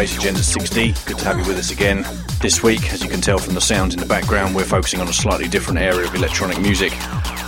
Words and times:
Bass 0.00 0.16
Agenda 0.16 0.42
60. 0.42 0.94
Good 1.04 1.18
to 1.18 1.24
have 1.26 1.38
you 1.38 1.44
with 1.44 1.58
us 1.58 1.70
again. 1.70 2.06
This 2.40 2.62
week, 2.62 2.90
as 2.90 3.04
you 3.04 3.10
can 3.10 3.20
tell 3.20 3.36
from 3.36 3.52
the 3.52 3.60
sounds 3.60 3.92
in 3.92 4.00
the 4.00 4.06
background, 4.06 4.54
we're 4.54 4.64
focusing 4.64 4.98
on 4.98 5.08
a 5.08 5.12
slightly 5.12 5.46
different 5.46 5.78
area 5.78 6.08
of 6.08 6.14
electronic 6.14 6.58
music. 6.58 6.94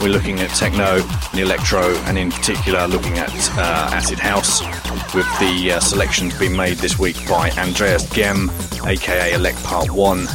We're 0.03 0.11
looking 0.11 0.39
at 0.39 0.51
techno 0.51 1.01
and 1.31 1.41
electro, 1.41 1.97
and 2.05 2.19
in 2.19 2.31
particular, 2.31 2.87
looking 2.87 3.17
at 3.17 3.31
uh, 3.57 3.89
acid 3.95 4.19
house, 4.19 4.61
with 5.15 5.25
the 5.41 5.73
uh, 5.73 5.81
selections 5.81 6.39
being 6.39 6.55
made 6.55 6.77
this 6.77 6.99
week 6.99 7.17
by 7.27 7.49
Andreas 7.53 8.05
Gehm, 8.11 8.51
aka 8.87 9.33
Elec 9.33 9.65
Part 9.65 9.91
1, 9.91 10.27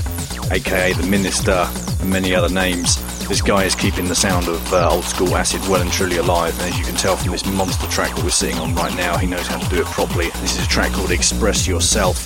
aka 0.52 0.94
The 0.94 1.06
Minister, 1.06 1.70
and 2.02 2.10
many 2.10 2.34
other 2.34 2.50
names. 2.50 2.98
This 3.28 3.42
guy 3.42 3.66
is 3.66 3.76
keeping 3.76 4.08
the 4.08 4.16
sound 4.16 4.48
of 4.48 4.74
uh, 4.74 4.90
old 4.90 5.04
school 5.04 5.36
acid 5.36 5.60
well 5.68 5.82
and 5.82 5.92
truly 5.92 6.16
alive, 6.16 6.58
and 6.62 6.70
as 6.70 6.80
you 6.80 6.86
can 6.86 6.96
tell 6.96 7.18
from 7.18 7.34
this 7.34 7.46
monster 7.46 7.86
track 7.88 8.16
that 8.16 8.24
we're 8.24 8.30
sitting 8.30 8.58
on 8.58 8.74
right 8.74 8.96
now, 8.96 9.18
he 9.18 9.28
knows 9.28 9.46
how 9.48 9.58
to 9.58 9.70
do 9.70 9.82
it 9.82 9.86
properly. 9.88 10.30
This 10.40 10.58
is 10.58 10.66
a 10.66 10.70
track 10.70 10.94
called 10.94 11.12
Express 11.12 11.68
Yourself, 11.68 12.26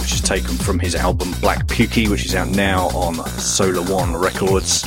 which 0.00 0.12
is 0.12 0.20
taken 0.20 0.56
from 0.56 0.78
his 0.78 0.94
album 0.94 1.32
Black 1.40 1.66
Pukey, 1.66 2.08
which 2.08 2.24
is 2.24 2.36
out 2.36 2.50
now 2.50 2.86
on 2.90 3.16
Solar 3.30 3.82
One 3.92 4.14
Records. 4.14 4.84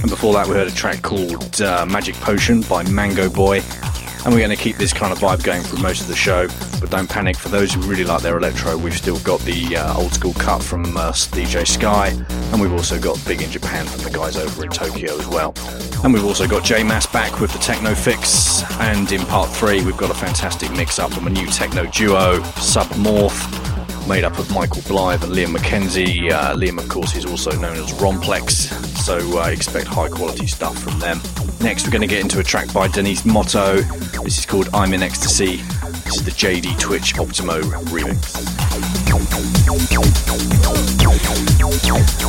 And 0.00 0.10
before 0.10 0.34
that, 0.34 0.48
we 0.48 0.54
heard 0.54 0.66
a 0.66 0.74
track 0.74 1.02
called 1.02 1.60
uh, 1.60 1.86
Magic 1.86 2.16
Potion 2.16 2.62
by 2.62 2.82
Mango 2.82 3.30
Boy. 3.30 3.62
And 4.24 4.34
we're 4.34 4.40
going 4.40 4.50
to 4.50 4.56
keep 4.56 4.76
this 4.76 4.92
kind 4.92 5.12
of 5.12 5.20
vibe 5.20 5.44
going 5.44 5.62
for 5.62 5.76
most 5.76 6.00
of 6.00 6.08
the 6.08 6.16
show. 6.16 6.48
But 6.80 6.90
don't 6.90 7.08
panic, 7.08 7.36
for 7.36 7.48
those 7.48 7.72
who 7.72 7.80
really 7.82 8.04
like 8.04 8.22
their 8.22 8.36
electro, 8.36 8.76
we've 8.76 8.96
still 8.96 9.20
got 9.20 9.40
the 9.42 9.76
uh, 9.76 9.96
old 9.96 10.12
school 10.14 10.34
cut 10.34 10.64
from 10.64 10.96
uh, 10.96 11.12
DJ 11.12 11.64
Sky. 11.64 12.10
And 12.52 12.60
we've 12.60 12.72
also 12.72 12.98
got 12.98 13.22
Big 13.26 13.42
in 13.42 13.50
Japan 13.50 13.86
from 13.86 14.02
the 14.02 14.10
guys 14.10 14.36
over 14.36 14.64
in 14.64 14.70
Tokyo 14.70 15.16
as 15.18 15.26
well. 15.28 15.54
And 16.02 16.12
we've 16.12 16.24
also 16.24 16.48
got 16.48 16.64
Jay 16.64 16.82
Mass 16.82 17.06
back 17.06 17.40
with 17.40 17.52
the 17.52 17.58
techno 17.58 17.94
fix. 17.94 18.62
And 18.80 19.10
in 19.12 19.20
part 19.26 19.50
three, 19.50 19.84
we've 19.84 19.96
got 19.96 20.10
a 20.10 20.14
fantastic 20.14 20.70
mix 20.72 20.98
up 20.98 21.12
from 21.12 21.26
a 21.26 21.30
new 21.30 21.46
techno 21.46 21.86
duo, 21.86 22.40
Submorph 22.56 23.68
made 24.10 24.24
up 24.24 24.38
of 24.40 24.52
Michael 24.52 24.82
Blythe 24.88 25.22
and 25.22 25.32
Liam 25.32 25.54
McKenzie. 25.54 26.32
Uh, 26.32 26.56
Liam, 26.56 26.78
of 26.78 26.88
course, 26.88 27.14
is 27.14 27.24
also 27.24 27.52
known 27.52 27.76
as 27.76 27.92
Romplex, 27.92 28.72
so 28.98 29.40
uh, 29.40 29.46
expect 29.46 29.86
high 29.86 30.08
quality 30.08 30.48
stuff 30.48 30.76
from 30.76 30.98
them. 30.98 31.20
Next, 31.60 31.84
we're 31.84 31.92
going 31.92 32.02
to 32.02 32.08
get 32.08 32.20
into 32.20 32.40
a 32.40 32.42
track 32.42 32.72
by 32.72 32.88
Denise 32.88 33.24
Motto. 33.24 33.82
This 34.24 34.38
is 34.38 34.46
called 34.46 34.68
I'm 34.74 34.94
in 34.94 35.02
Ecstasy. 35.04 35.58
This 36.04 36.16
is 36.16 36.24
the 36.24 36.32
JD 36.32 36.80
Twitch 36.80 37.14
Optimo 37.14 37.60
remix. 37.92 38.34
Uh. 41.72 42.20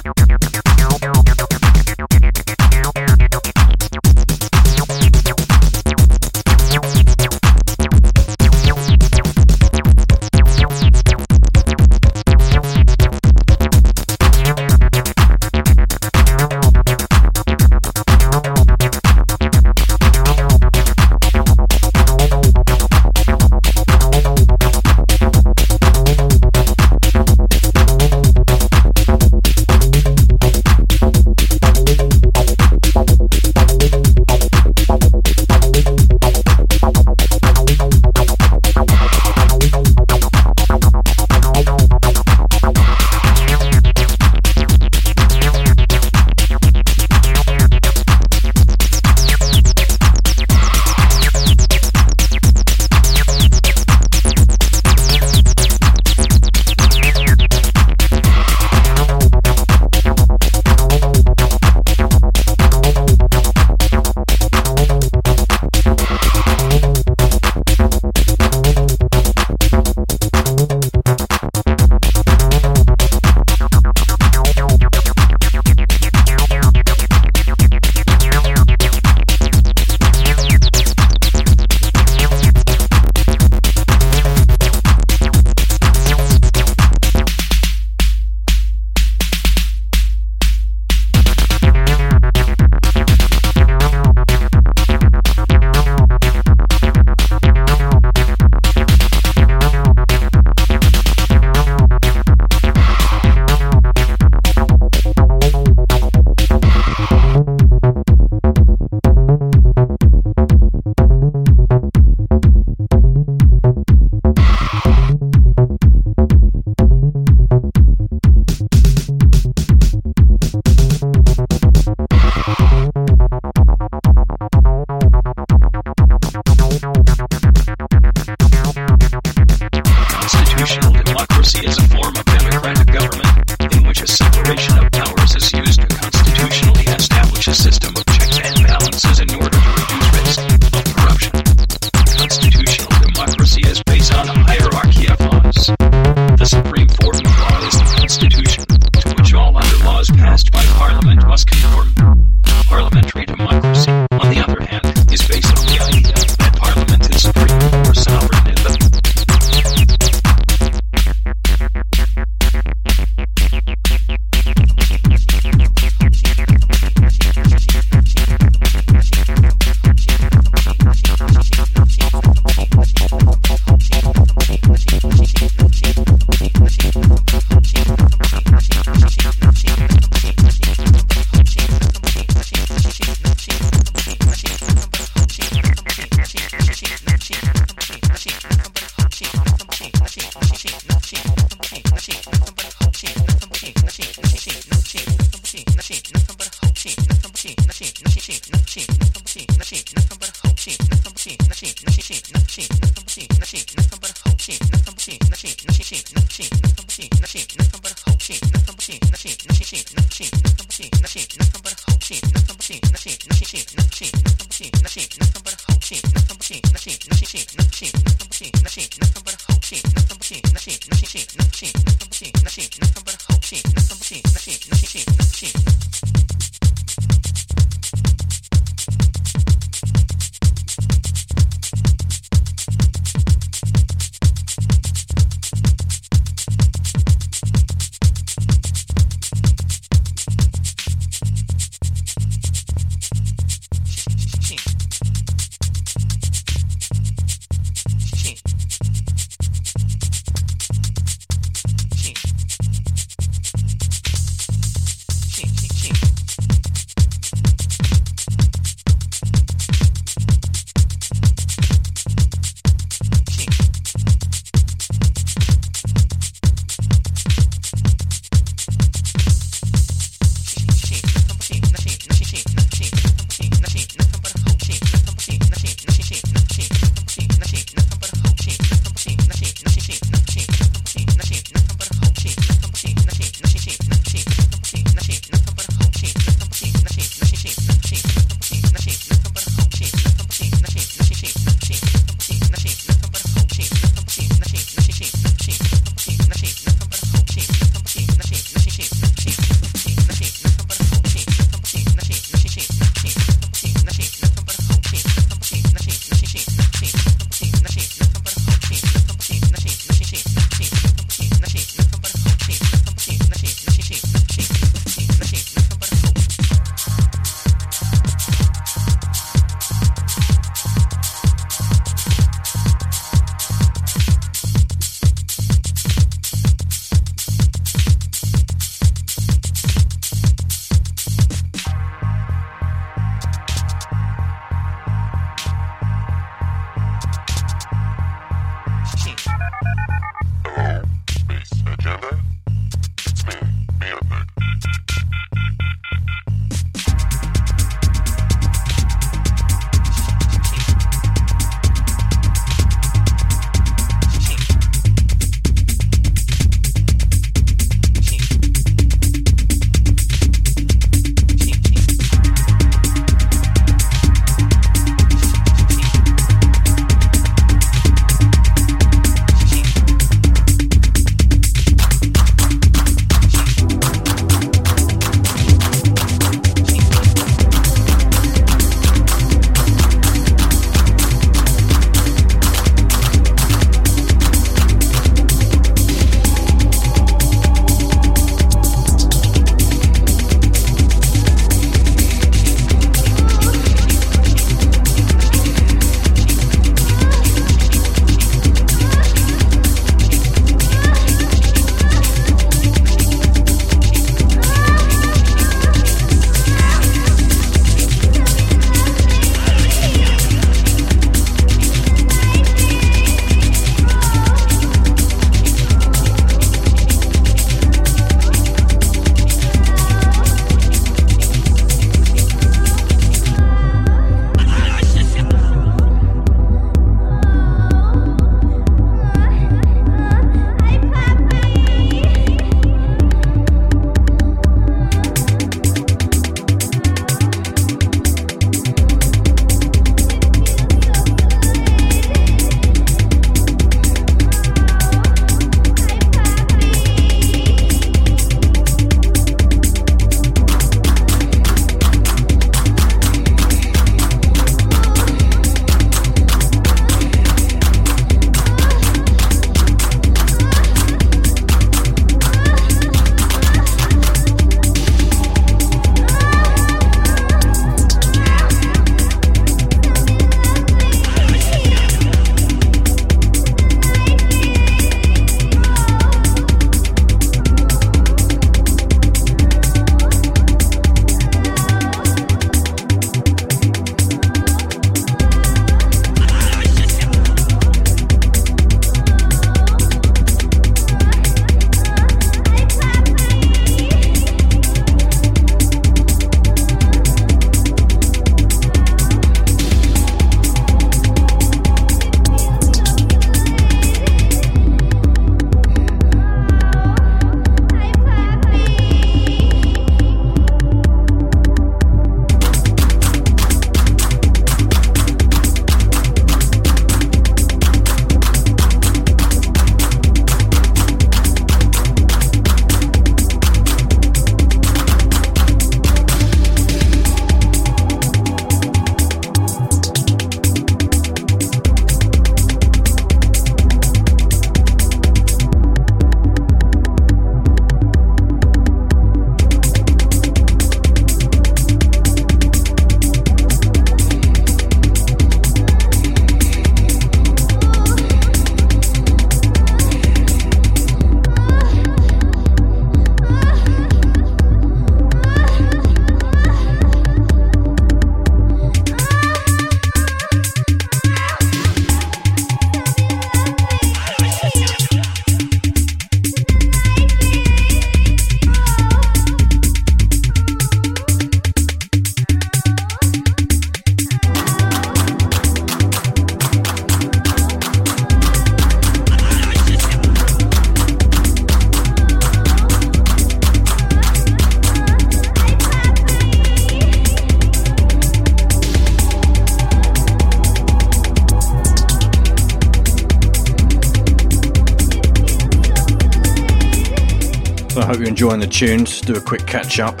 Tunes. 598.48 599.00
Do 599.00 599.14
a 599.14 599.20
quick 599.20 599.46
catch 599.46 599.80
up. 599.80 600.00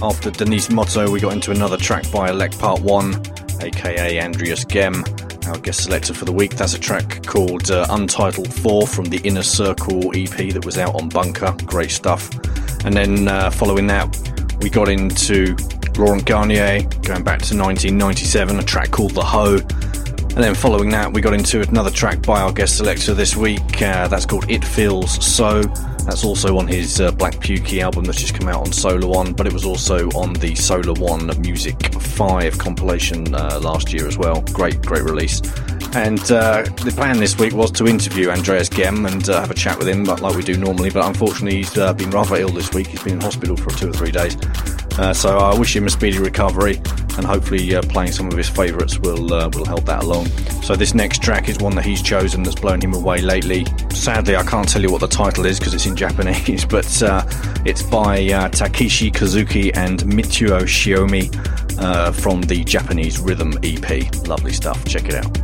After 0.00 0.30
Denise 0.30 0.70
Motto, 0.70 1.10
we 1.10 1.20
got 1.20 1.32
into 1.32 1.50
another 1.50 1.76
track 1.76 2.10
by 2.10 2.30
Elec 2.30 2.58
Part 2.58 2.80
1, 2.80 3.62
aka 3.62 4.20
Andreas 4.20 4.64
Gehm, 4.64 5.48
our 5.48 5.58
guest 5.58 5.84
selector 5.84 6.14
for 6.14 6.24
the 6.24 6.32
week. 6.32 6.56
That's 6.56 6.74
a 6.74 6.78
track 6.78 7.24
called 7.26 7.70
uh, 7.70 7.86
Untitled 7.90 8.52
4 8.52 8.86
from 8.86 9.06
the 9.06 9.18
Inner 9.18 9.42
Circle 9.42 10.16
EP 10.16 10.52
that 10.52 10.64
was 10.64 10.78
out 10.78 10.94
on 10.94 11.08
Bunker. 11.08 11.54
Great 11.64 11.90
stuff. 11.90 12.30
And 12.84 12.94
then 12.94 13.28
uh, 13.28 13.50
following 13.50 13.86
that, 13.88 14.16
we 14.60 14.70
got 14.70 14.88
into 14.88 15.56
Laurent 15.96 16.24
Garnier, 16.24 16.82
going 17.02 17.24
back 17.24 17.42
to 17.42 17.56
1997, 17.56 18.58
a 18.58 18.62
track 18.62 18.90
called 18.92 19.12
The 19.12 19.24
Hoe. 19.24 19.56
And 19.56 20.44
then 20.44 20.54
following 20.54 20.90
that, 20.90 21.12
we 21.12 21.20
got 21.20 21.34
into 21.34 21.60
another 21.68 21.90
track 21.90 22.22
by 22.22 22.40
our 22.40 22.52
guest 22.52 22.76
selector 22.76 23.14
this 23.14 23.34
week. 23.34 23.82
Uh, 23.82 24.06
that's 24.06 24.24
called 24.24 24.48
It 24.48 24.64
Feels 24.64 25.24
So. 25.24 25.62
That's 26.08 26.24
also 26.24 26.56
on 26.56 26.66
his 26.68 27.00
uh, 27.00 27.10
Pukey 27.48 27.82
album 27.82 28.04
that's 28.04 28.20
just 28.20 28.34
come 28.34 28.46
out 28.46 28.60
on 28.60 28.70
Solar 28.70 29.06
One, 29.08 29.32
but 29.32 29.46
it 29.46 29.54
was 29.54 29.64
also 29.64 30.10
on 30.10 30.34
the 30.34 30.54
Solar 30.54 30.92
One 30.92 31.28
Music 31.40 31.94
5 31.94 32.58
compilation 32.58 33.34
uh, 33.34 33.58
last 33.62 33.90
year 33.90 34.06
as 34.06 34.18
well. 34.18 34.42
Great, 34.52 34.82
great 34.82 35.02
release. 35.02 35.40
And 35.94 36.20
uh, 36.30 36.64
the 36.84 36.92
plan 36.94 37.16
this 37.16 37.38
week 37.38 37.54
was 37.54 37.70
to 37.70 37.86
interview 37.86 38.28
Andreas 38.28 38.68
Gehm 38.68 39.10
and 39.10 39.26
uh, 39.30 39.40
have 39.40 39.50
a 39.50 39.54
chat 39.54 39.78
with 39.78 39.88
him, 39.88 40.04
but 40.04 40.20
like 40.20 40.36
we 40.36 40.42
do 40.42 40.58
normally. 40.58 40.90
But 40.90 41.06
unfortunately, 41.06 41.56
he's 41.56 41.78
uh, 41.78 41.94
been 41.94 42.10
rather 42.10 42.36
ill 42.36 42.50
this 42.50 42.70
week. 42.74 42.88
He's 42.88 43.02
been 43.02 43.14
in 43.14 43.22
hospital 43.22 43.56
for 43.56 43.70
two 43.70 43.88
or 43.88 43.92
three 43.94 44.10
days. 44.10 44.36
Uh, 44.98 45.14
so 45.14 45.38
I 45.38 45.58
wish 45.58 45.74
him 45.74 45.86
a 45.86 45.90
speedy 45.90 46.18
recovery, 46.18 46.76
and 47.16 47.24
hopefully 47.24 47.74
uh, 47.74 47.80
playing 47.80 48.12
some 48.12 48.26
of 48.26 48.36
his 48.36 48.50
favourites 48.50 48.98
will 48.98 49.24
will 49.24 49.64
help 49.64 49.86
that 49.86 50.02
along. 50.02 50.26
So 50.62 50.76
this 50.76 50.92
next 50.92 51.22
track 51.22 51.48
is 51.48 51.56
one 51.56 51.74
that 51.76 51.86
he's 51.86 52.02
chosen 52.02 52.42
that's 52.42 52.60
blown 52.60 52.82
him 52.82 52.92
away 52.92 53.22
lately. 53.22 53.64
Sadly, 53.90 54.36
I 54.36 54.42
can't 54.42 54.68
tell 54.68 54.82
you 54.82 54.90
what 54.90 55.00
the 55.00 55.08
title 55.08 55.46
is 55.46 55.58
because 55.58 55.74
it's 55.74 55.86
in 55.86 55.96
Japanese, 55.96 56.64
but 56.76 57.02
uh, 57.02 57.24
it's 57.64 57.82
by 57.82 58.26
uh, 58.26 58.48
Takeshi 58.48 59.10
Kouzuki 59.10 59.76
and 59.76 60.00
Mitsuo 60.00 60.62
Shiomi 60.62 61.28
uh, 61.78 62.12
from 62.12 62.42
the 62.42 62.64
Japanese 62.64 63.18
Rhythm 63.18 63.52
EP. 63.62 64.26
Lovely 64.26 64.52
stuff. 64.52 64.84
Check 64.84 65.06
it 65.06 65.14
out. 65.14 65.37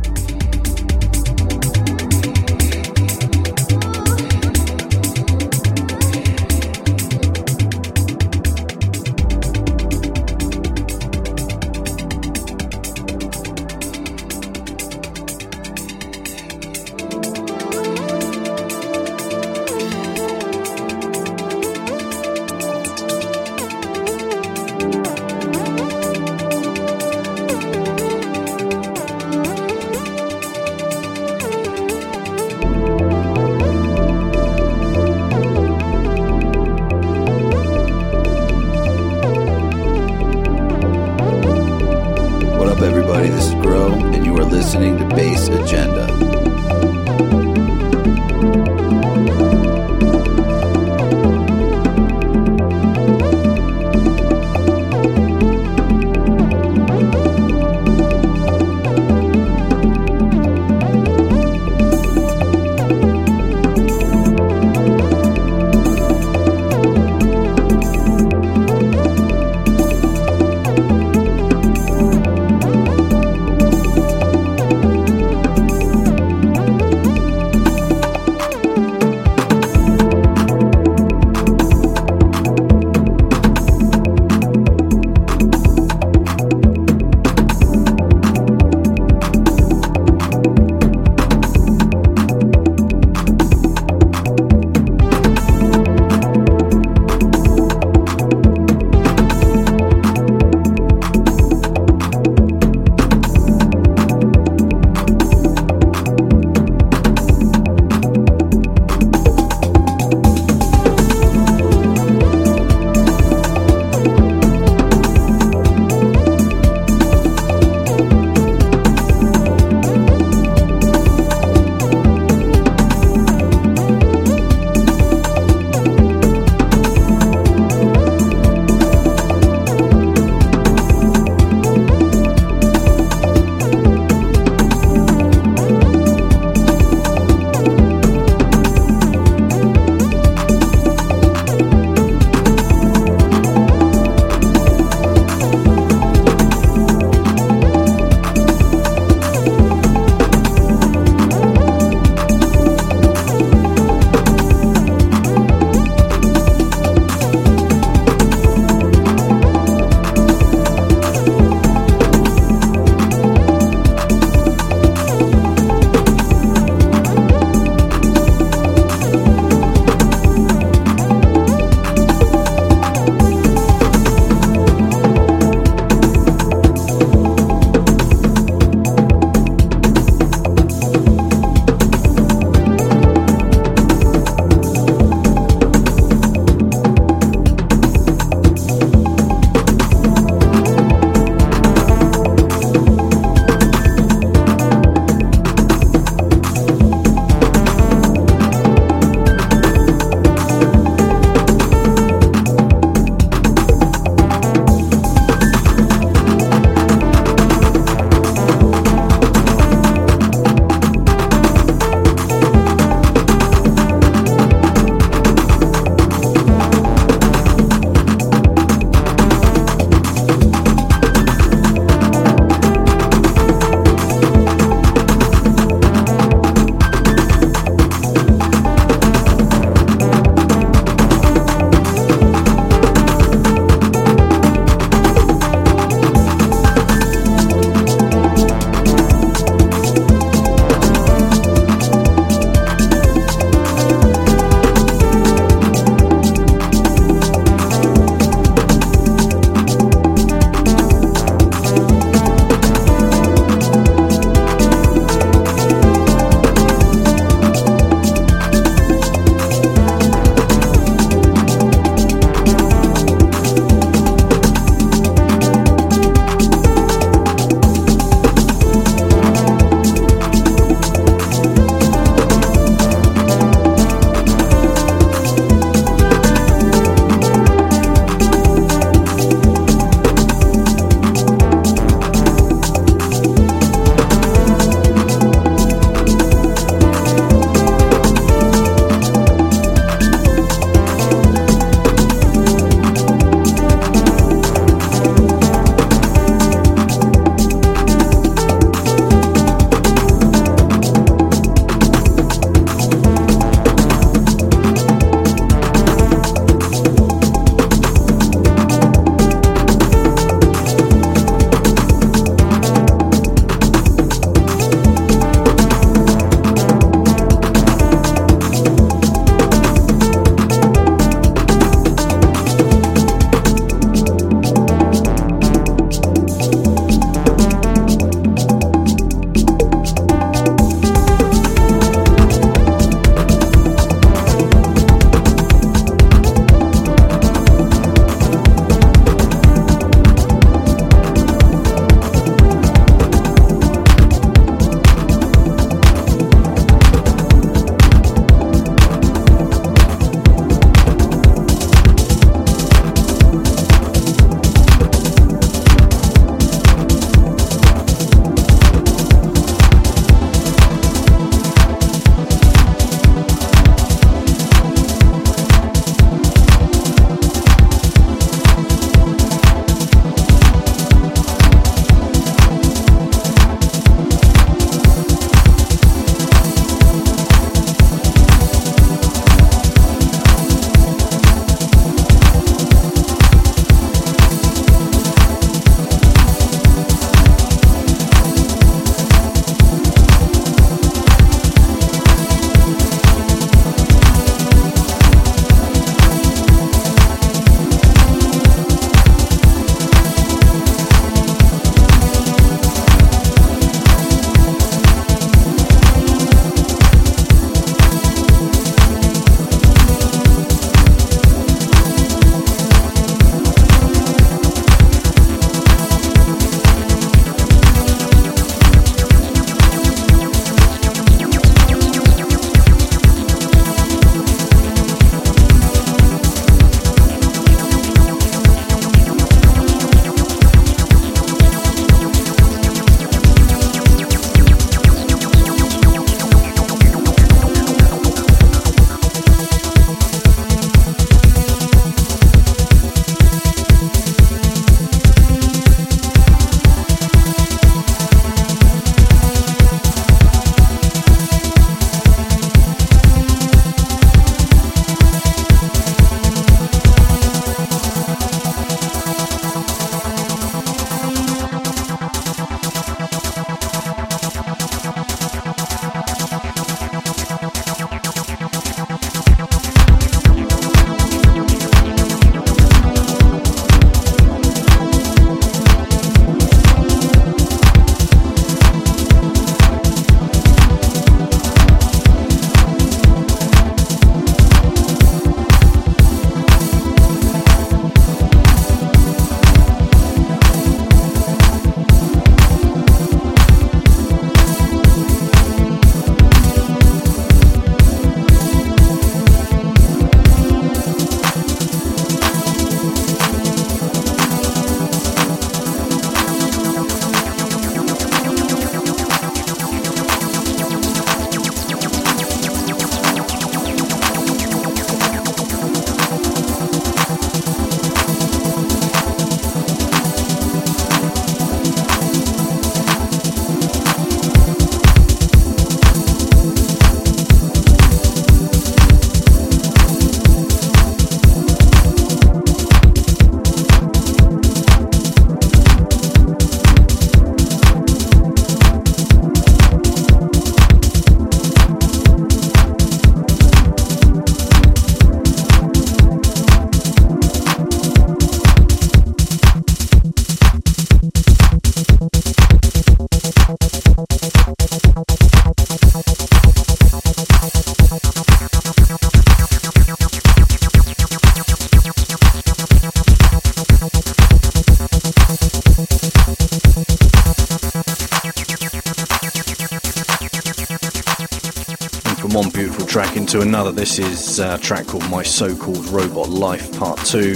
Another. 573.55 573.71
This 573.71 573.99
is 573.99 574.39
a 574.39 574.57
track 574.57 574.85
called 574.85 575.09
My 575.09 575.23
So 575.23 575.55
Called 575.55 575.87
Robot 575.87 576.27
Life 576.27 576.77
Part 576.77 576.99
2 577.05 577.35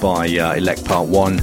by 0.00 0.28
uh, 0.28 0.54
Elec 0.54 0.84
Part 0.84 1.08
1. 1.08 1.40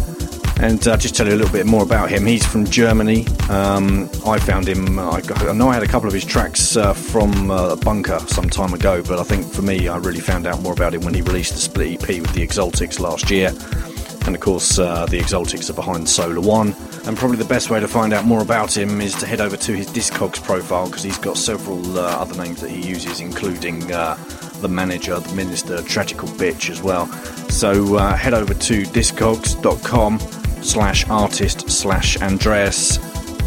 And 0.66 0.88
uh, 0.88 0.96
just 0.96 1.14
tell 1.14 1.28
you 1.28 1.34
a 1.34 1.36
little 1.36 1.52
bit 1.52 1.66
more 1.66 1.84
about 1.84 2.10
him. 2.10 2.26
He's 2.26 2.46
from 2.46 2.64
Germany. 2.64 3.28
Um, 3.50 4.10
I 4.26 4.40
found 4.40 4.66
him, 4.66 4.98
I, 4.98 5.22
I, 5.36 5.52
know 5.52 5.68
I 5.68 5.74
had 5.74 5.84
a 5.84 5.88
couple 5.88 6.08
of 6.08 6.14
his 6.14 6.24
tracks 6.24 6.78
uh, 6.78 6.94
from 6.94 7.52
uh, 7.52 7.76
Bunker 7.76 8.20
some 8.28 8.50
time 8.50 8.74
ago, 8.74 9.04
but 9.04 9.20
I 9.20 9.24
think 9.24 9.46
for 9.46 9.62
me, 9.62 9.90
I 9.90 9.98
really 9.98 10.22
found 10.22 10.48
out 10.48 10.62
more 10.62 10.72
about 10.72 10.94
him 10.94 11.02
when 11.02 11.14
he 11.14 11.22
released 11.22 11.52
the 11.52 11.60
split 11.60 12.02
EP 12.02 12.22
with 12.22 12.34
the 12.34 12.48
Exaltics 12.48 13.02
last 13.02 13.30
year. 13.30 13.50
And 14.26 14.36
of 14.36 14.40
course, 14.40 14.80
uh, 14.80 15.06
the 15.08 15.20
Exaltics 15.20 15.70
are 15.70 15.74
behind 15.74 16.08
Solar 16.08 16.40
One. 16.40 16.74
And 17.08 17.18
probably 17.18 17.38
the 17.38 17.46
best 17.46 17.70
way 17.70 17.80
to 17.80 17.88
find 17.88 18.12
out 18.12 18.26
more 18.26 18.42
about 18.42 18.76
him 18.76 19.00
is 19.00 19.16
to 19.16 19.26
head 19.26 19.40
over 19.40 19.56
to 19.56 19.72
his 19.72 19.88
Discogs 19.88 20.44
profile 20.44 20.88
because 20.88 21.04
he's 21.04 21.18
got 21.18 21.38
several 21.38 21.98
uh, 21.98 22.02
other 22.02 22.36
names 22.44 22.60
that 22.60 22.70
he 22.70 22.86
uses, 22.86 23.22
including 23.22 23.90
uh, 23.94 24.16
the 24.60 24.68
manager, 24.68 25.18
the 25.18 25.34
minister, 25.34 25.82
Tragical 25.84 26.28
Bitch 26.28 26.70
as 26.70 26.82
well. 26.82 27.08
So 27.50 27.96
uh, 27.96 28.14
head 28.14 28.34
over 28.34 28.54
to 28.54 28.84
discogs.com 28.84 30.20
slash 30.62 31.08
artist 31.10 31.70
slash 31.70 32.22
Andreas 32.22 32.98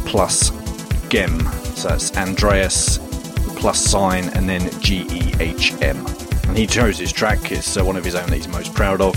plus 0.07 0.51
Gehm. 1.11 1.43
So 1.77 1.89
that's 1.89 2.17
Andreas 2.17 2.99
plus 3.57 3.79
sign 3.79 4.31
and 4.31 4.49
then 4.49 4.71
G 4.81 5.07
E 5.11 5.35
H 5.39 5.75
M. 5.83 6.07
And 6.49 6.57
he 6.57 6.67
chose 6.67 6.97
his 6.97 7.13
track, 7.13 7.53
it's 7.53 7.77
uh, 7.77 7.85
one 7.85 7.97
of 7.97 8.05
his 8.05 8.15
own 8.15 8.31
that 8.31 8.37
he's 8.37 8.49
most 8.49 8.73
proud 8.75 9.03
of. 9.03 9.15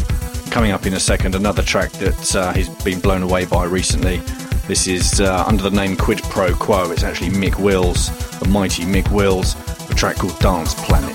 Coming 0.54 0.72
up 0.72 0.86
in 0.86 0.93
a 0.93 0.99
second, 0.99 1.34
another 1.34 1.64
track 1.64 1.91
that 1.93 2.36
uh, 2.36 2.54
he's 2.54 2.70
been 2.70 2.99
blown 2.99 3.24
away 3.24 3.43
by 3.45 3.66
recently. 3.66 4.18
This 4.68 4.86
is 4.86 5.20
uh, 5.20 5.43
under 5.47 5.64
the 5.64 5.72
name 5.72 5.97
Quid 5.97 6.22
Pro 6.22 6.54
Quo. 6.54 6.91
It's 6.91 7.01
actually 7.01 7.32
Mick 7.32 7.58
Wills, 7.58 8.10
the 8.38 8.47
mighty 8.47 8.84
Mick 8.84 9.12
Wills, 9.12 9.56
a 9.89 9.95
track 9.95 10.18
called 10.18 10.38
Dance 10.38 10.76
Planet. 10.76 11.12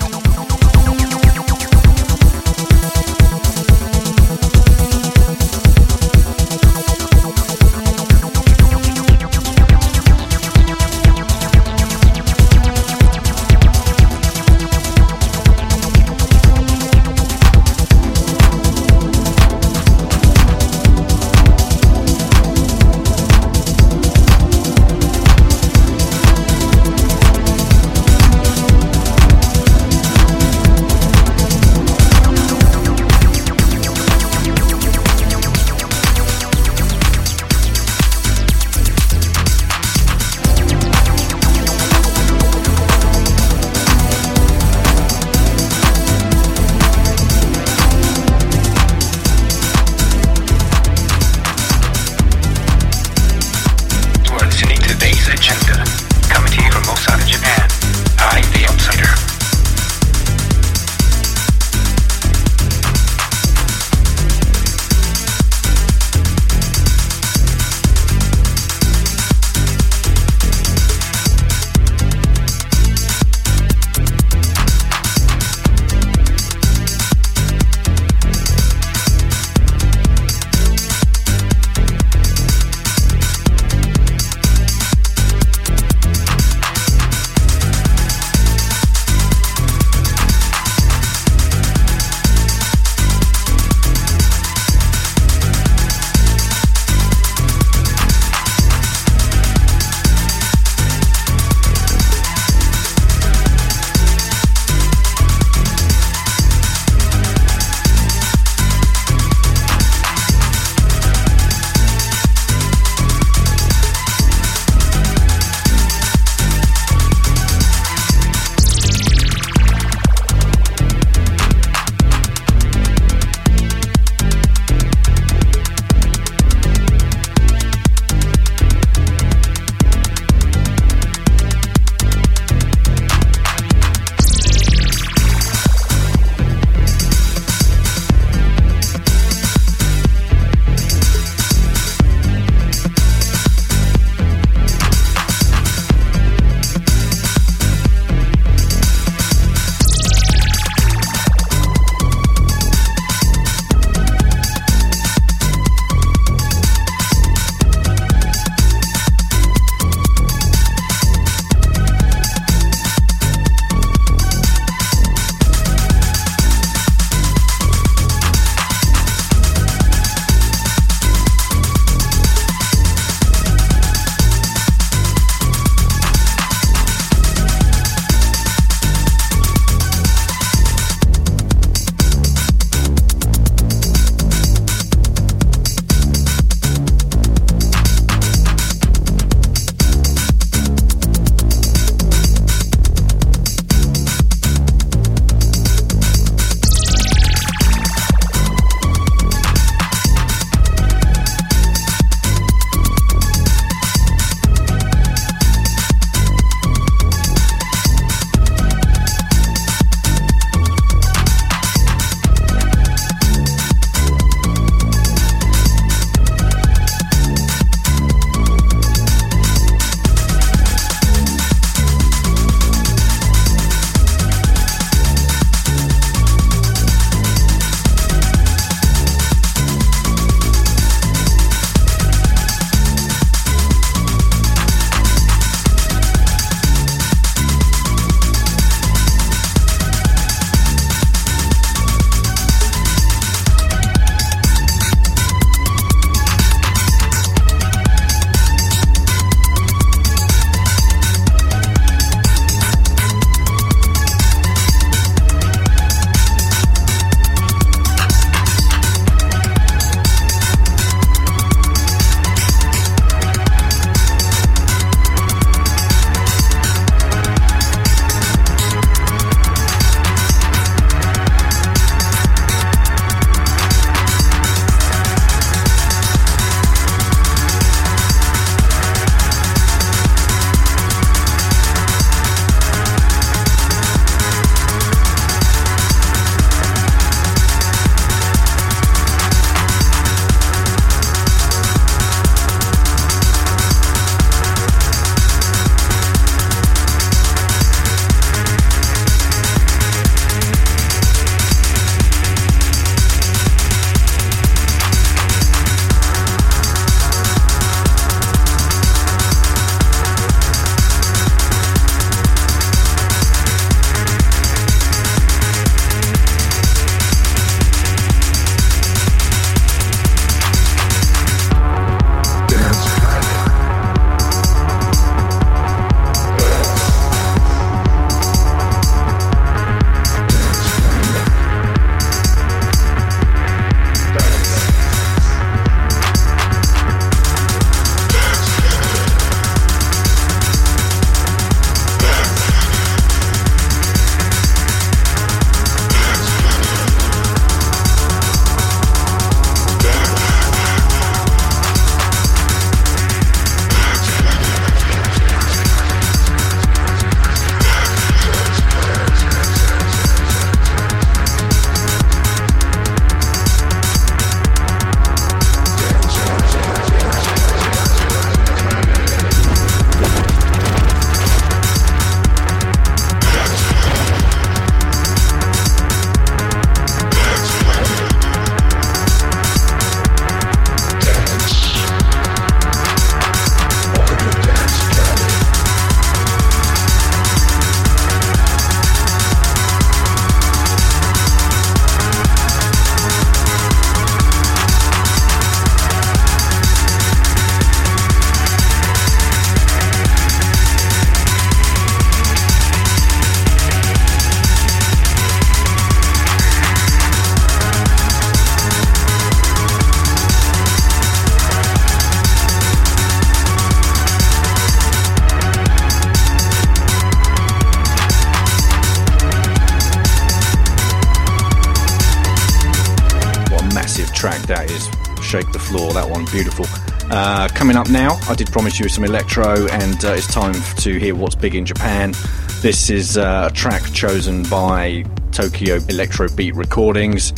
Shake 425.21 425.51
the 425.51 425.59
Floor, 425.59 425.93
that 425.93 426.07
one, 426.07 426.25
beautiful. 426.25 426.65
Uh, 427.11 427.47
coming 427.49 427.75
up 427.75 427.89
now, 427.89 428.19
I 428.29 428.35
did 428.35 428.51
promise 428.51 428.79
you 428.79 428.87
some 428.87 429.03
electro, 429.03 429.67
and 429.67 430.05
uh, 430.05 430.13
it's 430.13 430.31
time 430.31 430.53
to 430.77 430.99
hear 430.99 431.15
what's 431.15 431.35
big 431.35 431.55
in 431.55 431.65
Japan. 431.65 432.13
This 432.61 432.89
is 432.89 433.17
uh, 433.17 433.49
a 433.51 433.53
track 433.53 433.81
chosen 433.93 434.43
by 434.43 435.03
Tokyo 435.31 435.79
Electro 435.89 436.27
Beat 436.35 436.55
Recordings. 436.55 437.31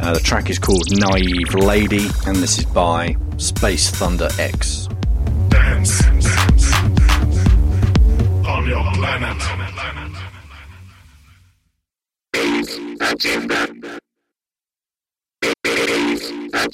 Uh, 0.00 0.14
the 0.14 0.20
track 0.20 0.50
is 0.50 0.58
called 0.58 0.84
Naive 0.90 1.54
Lady, 1.54 2.08
and 2.26 2.36
this 2.36 2.58
is 2.58 2.64
by 2.64 3.16
Space 3.36 3.90
Thunder 3.90 4.28
X. 4.38 4.73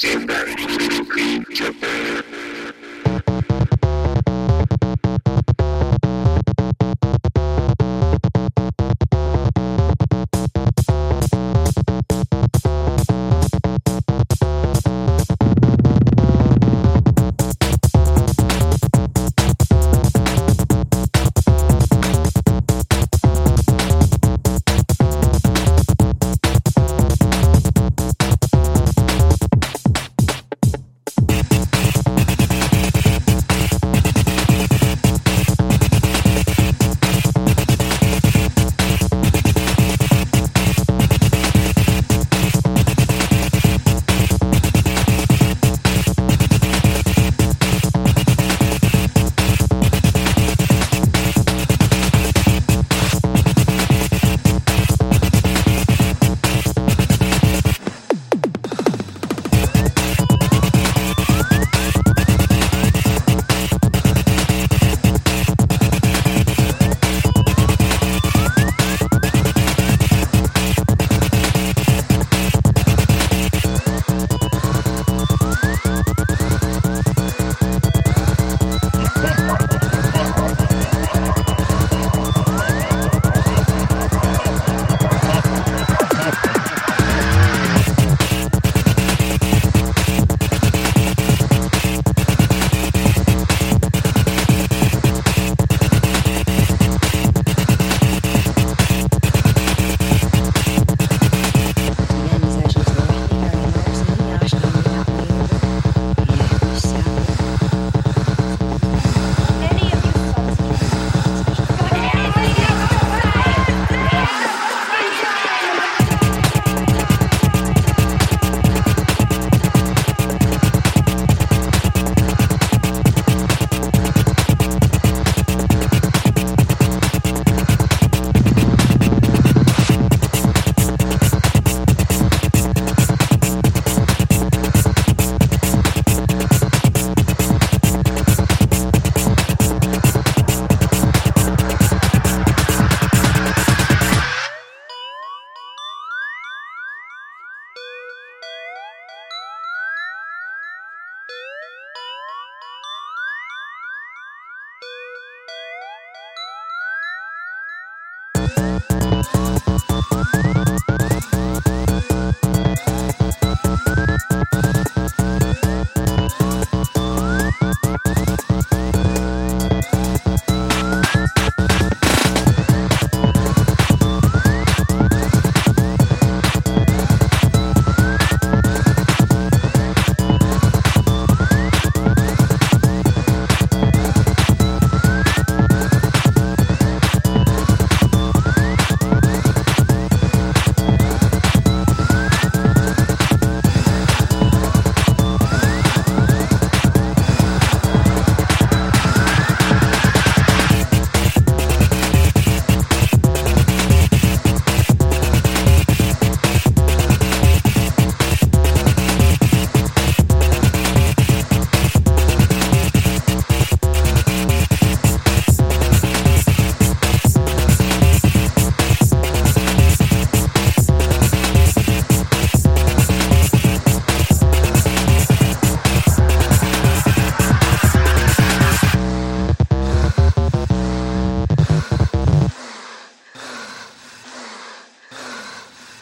Agenda. 0.02 0.39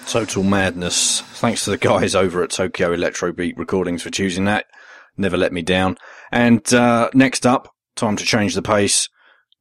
Total 0.08 0.42
madness. 0.42 1.20
Thanks 1.20 1.64
to 1.64 1.70
the 1.70 1.76
guys 1.76 2.14
over 2.14 2.42
at 2.42 2.48
Tokyo 2.48 2.92
Electro 2.94 3.30
Beat 3.30 3.58
Recordings 3.58 4.02
for 4.02 4.08
choosing 4.08 4.46
that. 4.46 4.64
Never 5.18 5.36
let 5.36 5.52
me 5.52 5.60
down. 5.60 5.98
And 6.32 6.72
uh, 6.72 7.10
next 7.12 7.44
up, 7.44 7.74
time 7.94 8.16
to 8.16 8.24
change 8.24 8.54
the 8.54 8.62
pace. 8.62 9.10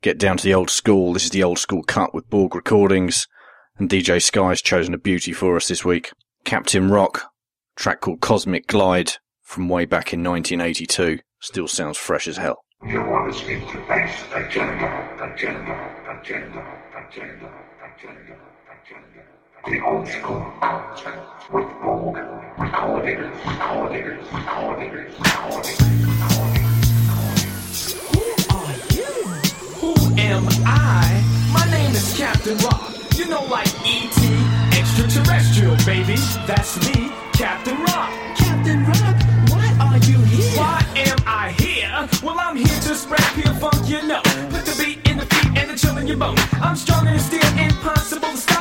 Get 0.01 0.17
down 0.17 0.37
to 0.37 0.43
the 0.45 0.53
old 0.53 0.69
school. 0.69 1.11
This 1.11 1.25
is 1.25 1.31
the 1.31 1.43
old 1.43 1.59
school 1.59 1.83
cut 1.83 2.13
with 2.13 2.29
Borg 2.29 2.55
Recordings. 2.55 3.27
And 3.77 3.89
DJ 3.89 4.23
Sky's 4.23 4.61
chosen 4.61 4.93
a 4.93 4.97
beauty 4.97 5.33
for 5.33 5.57
us 5.57 5.67
this 5.67 5.83
week. 5.83 6.11
Captain 6.45 6.89
Rock, 6.89 7.29
track 7.75 7.99
called 7.99 8.21
Cosmic 8.21 8.67
Glide 8.67 9.15
from 9.41 9.67
way 9.67 9.83
back 9.83 10.13
in 10.13 10.23
1982. 10.23 11.19
Still 11.41 11.67
sounds 11.67 11.97
fresh 11.97 12.25
as 12.25 12.37
hell. 12.37 12.63
You 12.85 12.93
to 12.93 13.03
Agenda, 13.03 14.29
Agenda, 14.33 15.17
Agenda, 15.19 15.83
Agenda, 16.15 16.73
Agenda, 16.95 17.51
Agenda. 17.83 19.36
The 19.65 19.81
old 19.81 20.07
school 20.07 20.53
concept 20.61 21.51
with 21.51 21.67
bold 21.83 22.15
consolidators, 22.15 23.35
consolidators, 23.41 24.23
consolidators, 24.27 25.11
consolidators. 25.15 25.97
Who 28.13 28.21
are 28.55 28.75
you? 28.95 29.11
Who 29.81 29.91
am 30.17 30.47
I? 30.65 31.21
My 31.51 31.69
name 31.69 31.91
is 31.91 32.17
Captain 32.17 32.57
Rock. 32.59 32.93
You 33.15 33.25
know, 33.27 33.43
like 33.45 33.67
E.T., 33.85 34.19
extraterrestrial, 34.77 35.75
baby. 35.85 36.15
That's 36.45 36.77
me, 36.87 37.11
Captain 37.33 37.77
Rock. 37.83 38.11
Captain 38.37 38.85
Rock, 38.85 39.17
why 39.49 39.75
are 39.81 39.97
you 39.97 40.19
here? 40.19 40.57
Why 40.57 40.85
am 40.95 41.17
I 41.25 41.51
here? 41.57 42.07
Well, 42.23 42.37
I'm 42.39 42.55
here 42.55 42.67
to 42.67 42.95
spread 42.95 43.25
pure 43.33 43.53
funk, 43.55 43.89
you 43.89 44.01
know. 44.07 44.21
Put 44.49 44.65
the 44.65 44.75
beat 44.81 45.09
in 45.09 45.17
the 45.17 45.25
feet 45.25 45.57
and 45.57 45.69
the 45.71 45.75
chill 45.77 45.97
in 45.97 46.07
your 46.07 46.17
bones. 46.17 46.39
I'm 46.53 46.75
stronger 46.77 47.11
than 47.11 47.19
steel, 47.19 47.43
impossible 47.57 48.29
to 48.29 48.37
stop. 48.37 48.56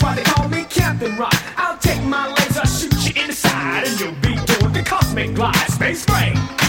Why 0.00 0.14
they 0.14 0.22
call 0.22 0.48
me 0.48 0.64
Captain 0.68 1.16
Rock. 1.16 1.34
I'll 1.56 1.78
take 1.78 2.02
my 2.04 2.28
laser, 2.28 2.66
shoot 2.66 3.14
you 3.14 3.22
in 3.22 3.28
the 3.28 3.34
side, 3.34 3.86
and 3.86 4.00
you'll 4.00 4.12
be 4.14 4.34
doing 4.46 4.72
the 4.72 4.82
cosmic 4.84 5.34
glide. 5.34 5.54
Space 5.68 6.04
frame. 6.04 6.59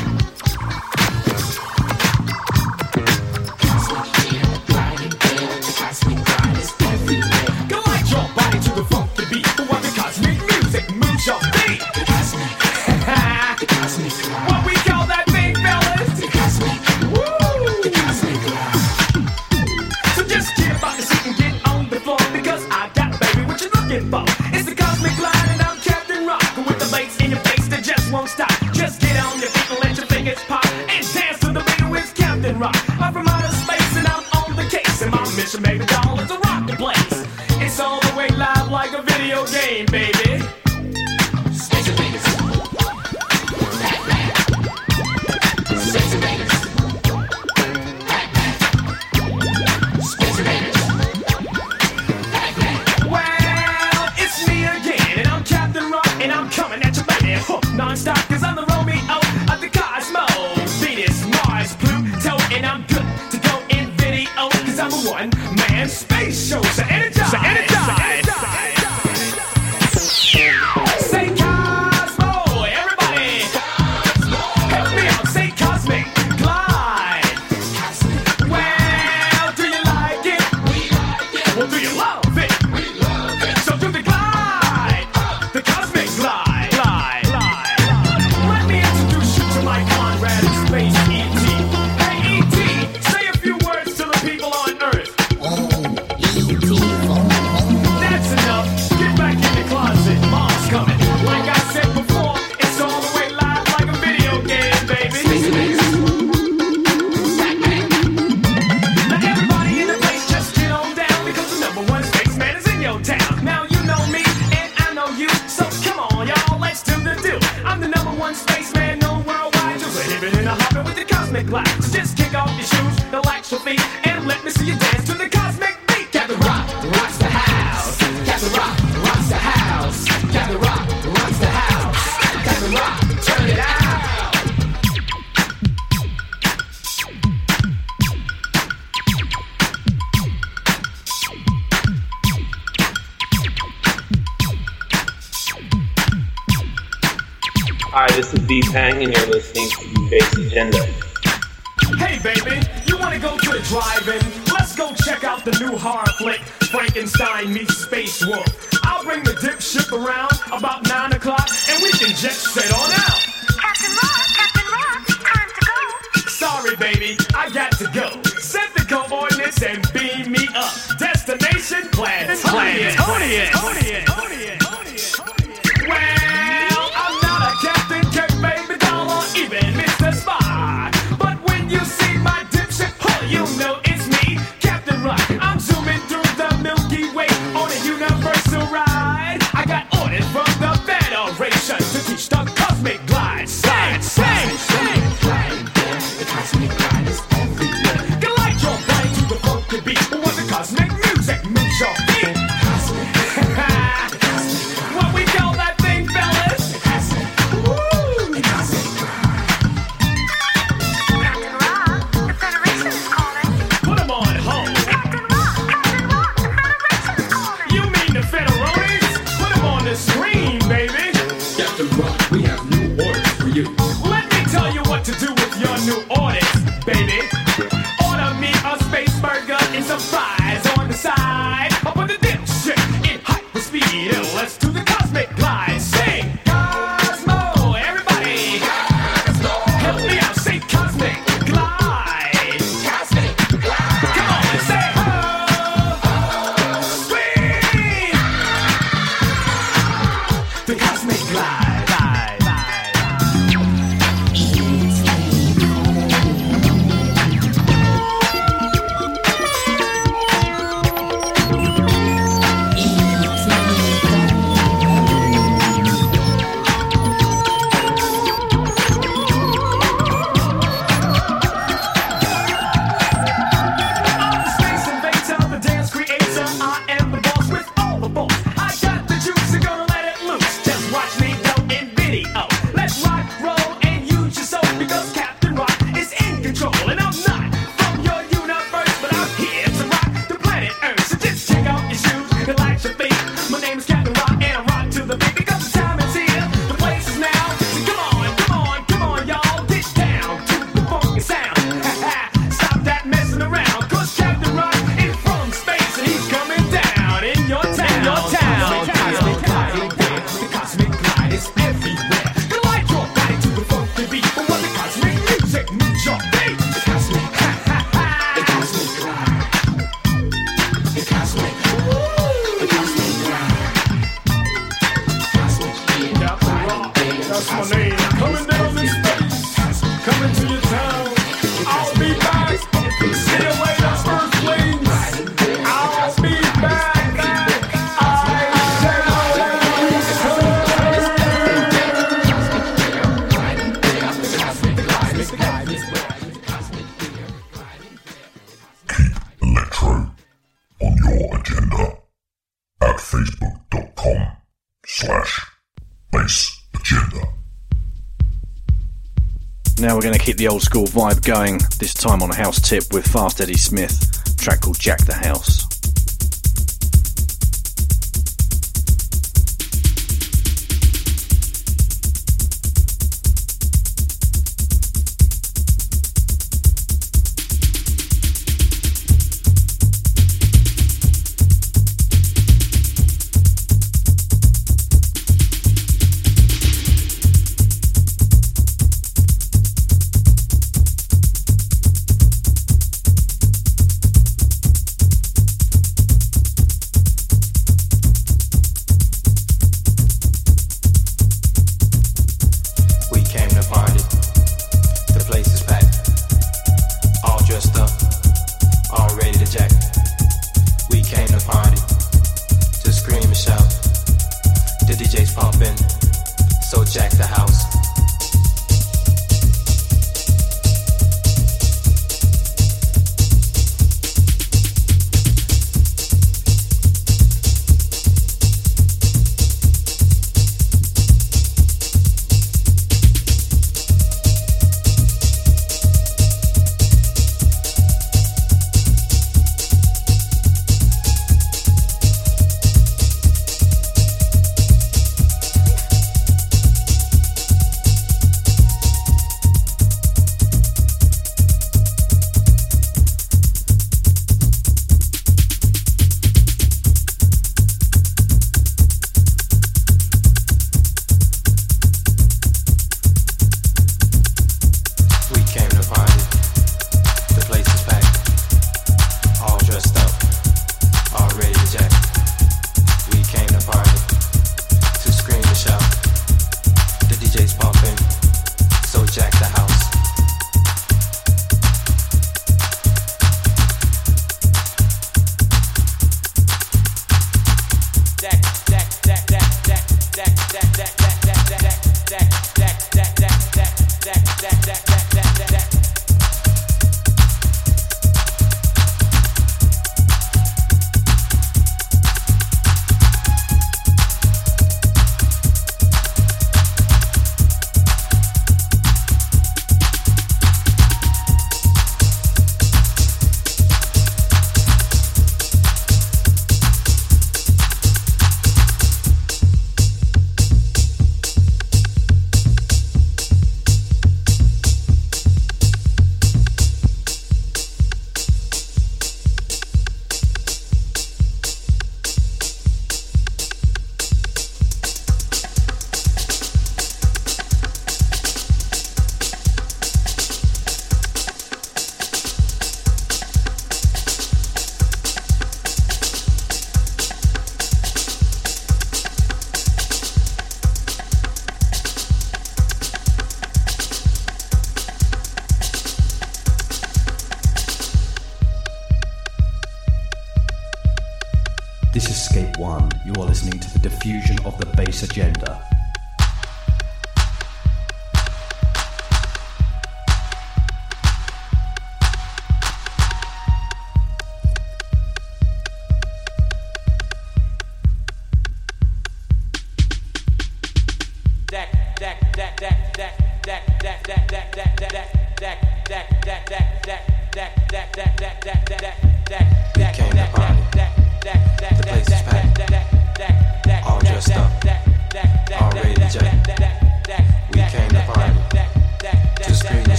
Now 359.82 359.95
we're 359.95 360.01
going 360.01 360.13
to 360.13 360.19
keep 360.19 360.38
the 360.38 360.47
old 360.47 360.61
school 360.61 360.86
vibe 360.86 361.25
going, 361.25 361.57
this 361.79 361.95
time 361.95 362.21
on 362.21 362.29
a 362.29 362.36
House 362.36 362.61
Tip 362.61 362.93
with 362.93 363.03
Fast 363.07 363.41
Eddie 363.41 363.57
Smith, 363.57 364.38
track 364.38 364.61
called 364.61 364.77
Jack 364.77 365.03
the 365.05 365.13
House. 365.15 365.61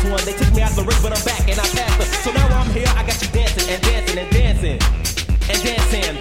last 0.00 0.10
one. 0.10 0.24
They 0.24 0.38
took 0.38 0.54
me 0.54 0.62
out 0.62 0.72
the 0.72 0.82
ring, 0.82 0.96
but 1.02 1.16
I'm 1.16 1.24
back 1.24 1.48
and 1.48 1.58
I 1.58 1.66
passed 1.68 1.98
her. 1.98 2.04
So 2.22 2.32
now 2.32 2.46
I'm 2.48 2.70
here, 2.72 2.88
I 2.96 3.06
got 3.06 3.20
you 3.22 3.28
dancing 3.28 3.68
and 3.68 3.82
dancing 3.82 4.18
and 4.18 4.30
dancing 4.30 4.78
and 5.48 5.62
dancing. 5.62 6.19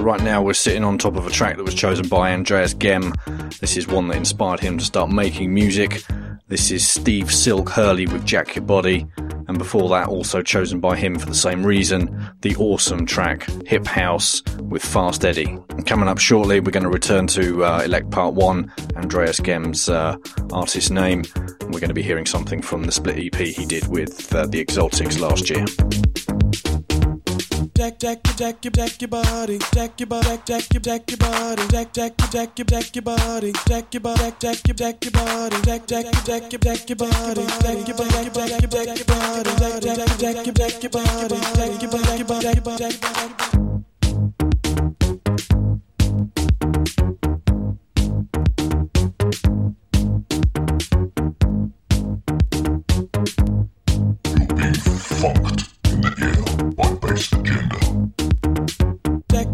Right 0.00 0.22
now 0.22 0.42
we're 0.42 0.52
sitting 0.52 0.84
on 0.84 0.98
top 0.98 1.16
of 1.16 1.26
a 1.26 1.30
track 1.30 1.56
that 1.56 1.62
was 1.62 1.74
chosen 1.74 2.08
by 2.08 2.32
Andreas 2.32 2.74
Gehm. 2.74 3.14
This 3.60 3.76
is 3.76 3.86
one 3.86 4.08
that 4.08 4.16
inspired 4.16 4.60
him 4.60 4.76
to 4.76 4.84
start 4.84 5.10
making 5.10 5.54
music. 5.54 6.02
This 6.48 6.70
is 6.70 6.86
Steve 6.86 7.32
Silk 7.32 7.70
Hurley 7.70 8.06
with 8.06 8.26
Jack 8.26 8.54
Your 8.54 8.64
Body, 8.64 9.06
and 9.48 9.56
before 9.56 9.88
that, 9.90 10.08
also 10.08 10.42
chosen 10.42 10.78
by 10.78 10.96
him 10.96 11.18
for 11.18 11.24
the 11.26 11.34
same 11.34 11.64
reason, 11.64 12.30
the 12.42 12.54
awesome 12.56 13.06
track 13.06 13.48
Hip 13.66 13.86
House 13.86 14.42
with 14.60 14.84
Fast 14.84 15.24
Eddie. 15.24 15.58
And 15.70 15.86
coming 15.86 16.08
up 16.08 16.18
shortly, 16.18 16.60
we're 16.60 16.70
going 16.70 16.82
to 16.82 16.90
return 16.90 17.26
to 17.28 17.64
uh, 17.64 17.82
Elec 17.82 18.10
Part 18.10 18.34
1, 18.34 18.72
Andreas 18.96 19.40
Gehm's 19.40 19.88
uh, 19.88 20.16
artist 20.52 20.90
name, 20.90 21.24
and 21.36 21.72
we're 21.72 21.80
going 21.80 21.88
to 21.88 21.94
be 21.94 22.02
hearing 22.02 22.26
something 22.26 22.60
from 22.60 22.84
the 22.84 22.92
split 22.92 23.18
EP 23.18 23.40
he 23.40 23.64
did 23.64 23.86
with 23.88 24.34
uh, 24.34 24.46
the 24.46 24.60
Exotics 24.60 25.18
last 25.18 25.48
year. 25.48 25.64
Jack, 27.84 27.98
jack, 27.98 28.22
jack, 28.38 28.60
jack, 28.62 28.72
jack 28.72 29.02
your 29.02 29.08
body, 29.08 29.58
jack 29.74 30.00
your 30.00 30.06
body, 30.06 30.40
jack, 30.46 30.62
jack, 30.70 30.82
jack 30.82 31.10
your 31.10 31.18
body, 31.18 31.68
jack, 31.68 31.92
jack, 31.92 32.16
jack, 32.30 32.54
jack 32.56 32.96
your 32.96 33.02
body, 33.02 33.52
jack 33.66 33.92
your 33.92 34.00
body, 34.00 34.32
jack, 34.40 34.56
jack, 34.64 34.74
jack 34.74 35.04
your 35.04 35.12
body, 35.12 35.56
jack, 35.60 35.86
jack, 35.86 36.06
jack, 36.24 36.48
jack 36.48 36.88
your 36.88 36.96
body, 36.96 37.46
jack 37.60 37.86
your 37.86 37.96
body, 37.98 38.30
jack, 38.32 38.48
jack, 38.48 38.70
jack 38.70 38.96
your 38.96 39.04
body, 39.04 39.50
jack, 39.58 39.82
jack, 39.82 40.16
jack, 40.16 40.54
jack 40.54 40.82
your 40.82 40.90
body, 40.90 41.36
jack 41.36 41.82
your 41.82 41.90
body, 41.90 42.24
jack 42.40 42.64
body, 42.64 42.78
jack 42.78 42.92
your 42.94 43.52
body. 43.52 43.73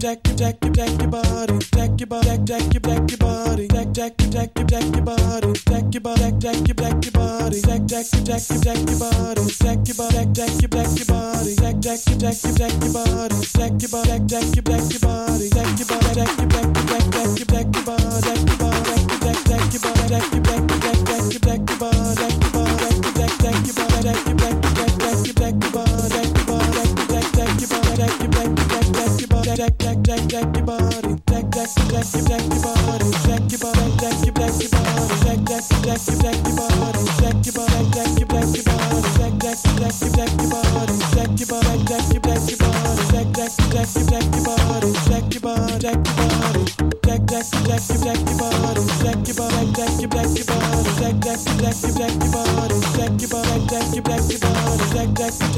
Jack, 0.00 0.22
jack, 0.22 0.56
jack, 0.60 0.72
jack 0.72 0.98
your 0.98 1.10
body, 1.10 1.58
jack 1.74 2.00
your 2.00 2.06
body, 2.06 2.38
jack, 2.44 2.44
jack, 2.46 2.82
jack 2.82 3.10
your 3.10 3.18
body, 3.18 3.68
jack, 3.68 3.92
jack, 3.92 4.16
jack, 4.16 4.54
jack 4.66 4.96
your 4.96 5.02
body, 5.04 5.52
jack 5.68 5.92
your 5.92 6.00
body, 6.00 6.32
jack, 6.38 6.56
jack, 6.64 6.76
jack 6.80 7.04
your 7.04 7.12
body, 7.12 7.60
jack, 7.60 7.84
jack, 7.84 8.06
jack, 8.24 8.40
jack 8.64 8.80
your 8.88 8.98
body, 8.98 9.44
jack 9.60 9.78
your 9.84 9.96
body, 10.00 10.32
jack, 10.32 10.32
jack, 10.32 10.70
jack 10.72 10.96
your 10.96 11.06
body, 11.06 11.54
jack, 11.54 11.80
jack, 11.80 12.00
jack, 12.16 12.34
jack 12.56 12.72
your 12.80 12.92
body, 12.96 13.36
jack 13.44 13.76
your 13.76 13.90
body, 13.92 14.08
jack, 14.08 14.24
jack 14.24 14.56
your 14.56 14.64
jack 14.64 14.88
your 14.88 15.00
body, 15.04 15.50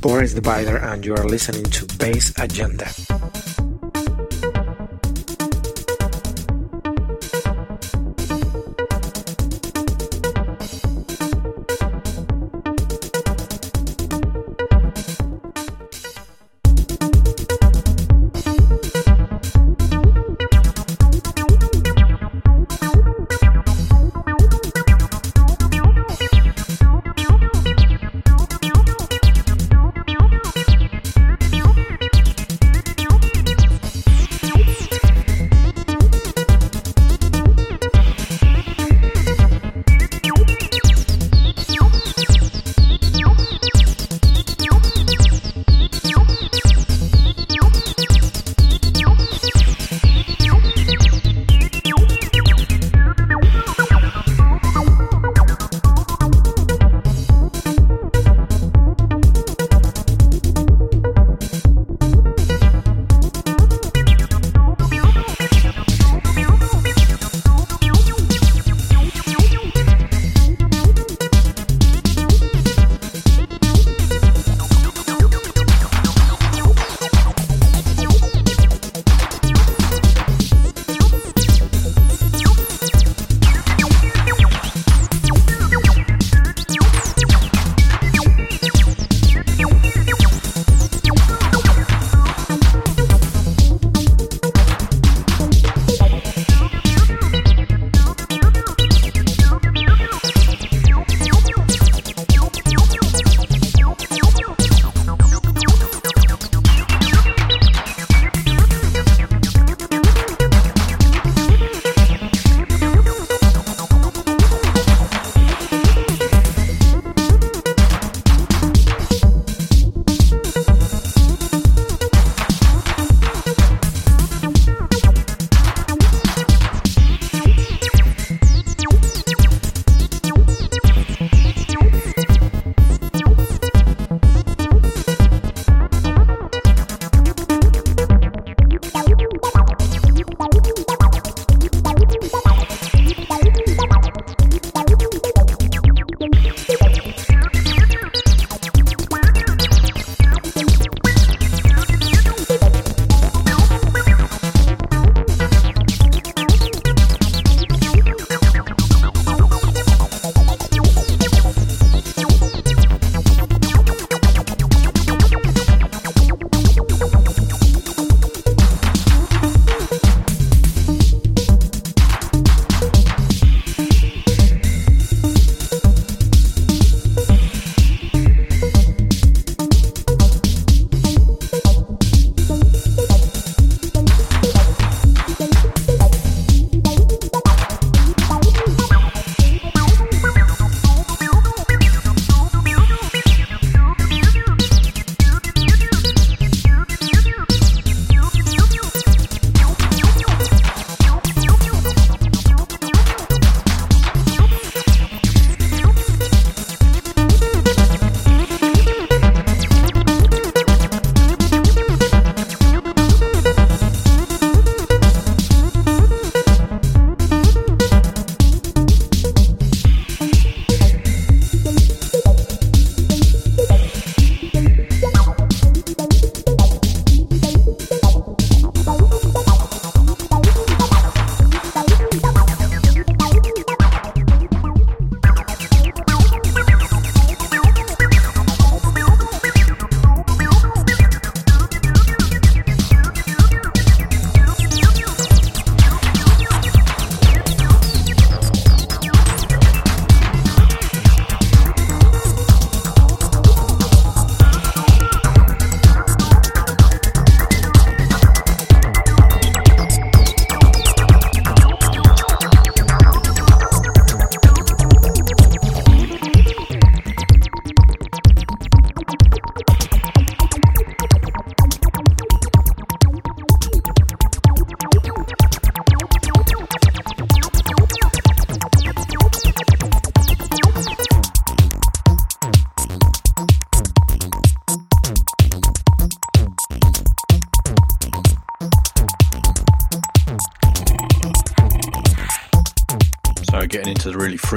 Boris 0.00 0.32
the 0.32 0.40
Bider, 0.40 0.82
and 0.82 1.04
you 1.04 1.14
are 1.14 1.26
listening 1.26 1.64
to 1.64 1.84
Bass 1.98 2.32
Agenda. 2.38 2.88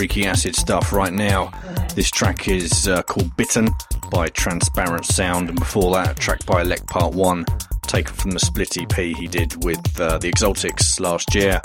Freaky 0.04 0.26
acid 0.26 0.54
stuff 0.54 0.92
right 0.92 1.14
now. 1.14 1.50
This 1.96 2.12
track 2.12 2.50
is 2.50 2.90
uh, 2.90 3.04
called 3.04 3.34
Bitten 3.38 3.70
by 4.12 4.28
Transparent 4.28 5.06
Sound, 5.06 5.48
and 5.48 5.58
before 5.58 5.94
that, 5.94 6.18
track 6.18 6.46
by 6.46 6.62
Elec 6.62 6.86
Part 6.88 7.14
1, 7.14 7.46
taken 7.84 8.14
from 8.14 8.32
the 8.32 8.40
split 8.42 8.78
EP 8.78 8.92
he 8.92 9.28
did 9.28 9.64
with 9.64 9.80
uh, 10.02 10.18
the 10.18 10.28
Exotics 10.28 11.00
last 11.00 11.34
year. 11.34 11.62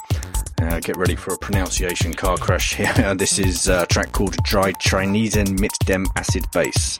Uh, 0.62 0.78
get 0.78 0.96
ready 0.96 1.16
for 1.16 1.34
a 1.34 1.38
pronunciation 1.38 2.14
car 2.14 2.36
crash 2.36 2.74
here. 2.74 3.12
this 3.18 3.40
is 3.40 3.66
a 3.66 3.84
track 3.86 4.12
called 4.12 4.36
Drei 4.44 4.70
Chinesen 4.74 5.58
mit 5.58 5.76
dem 5.80 6.06
Acid 6.14 6.44
Bass. 6.52 6.96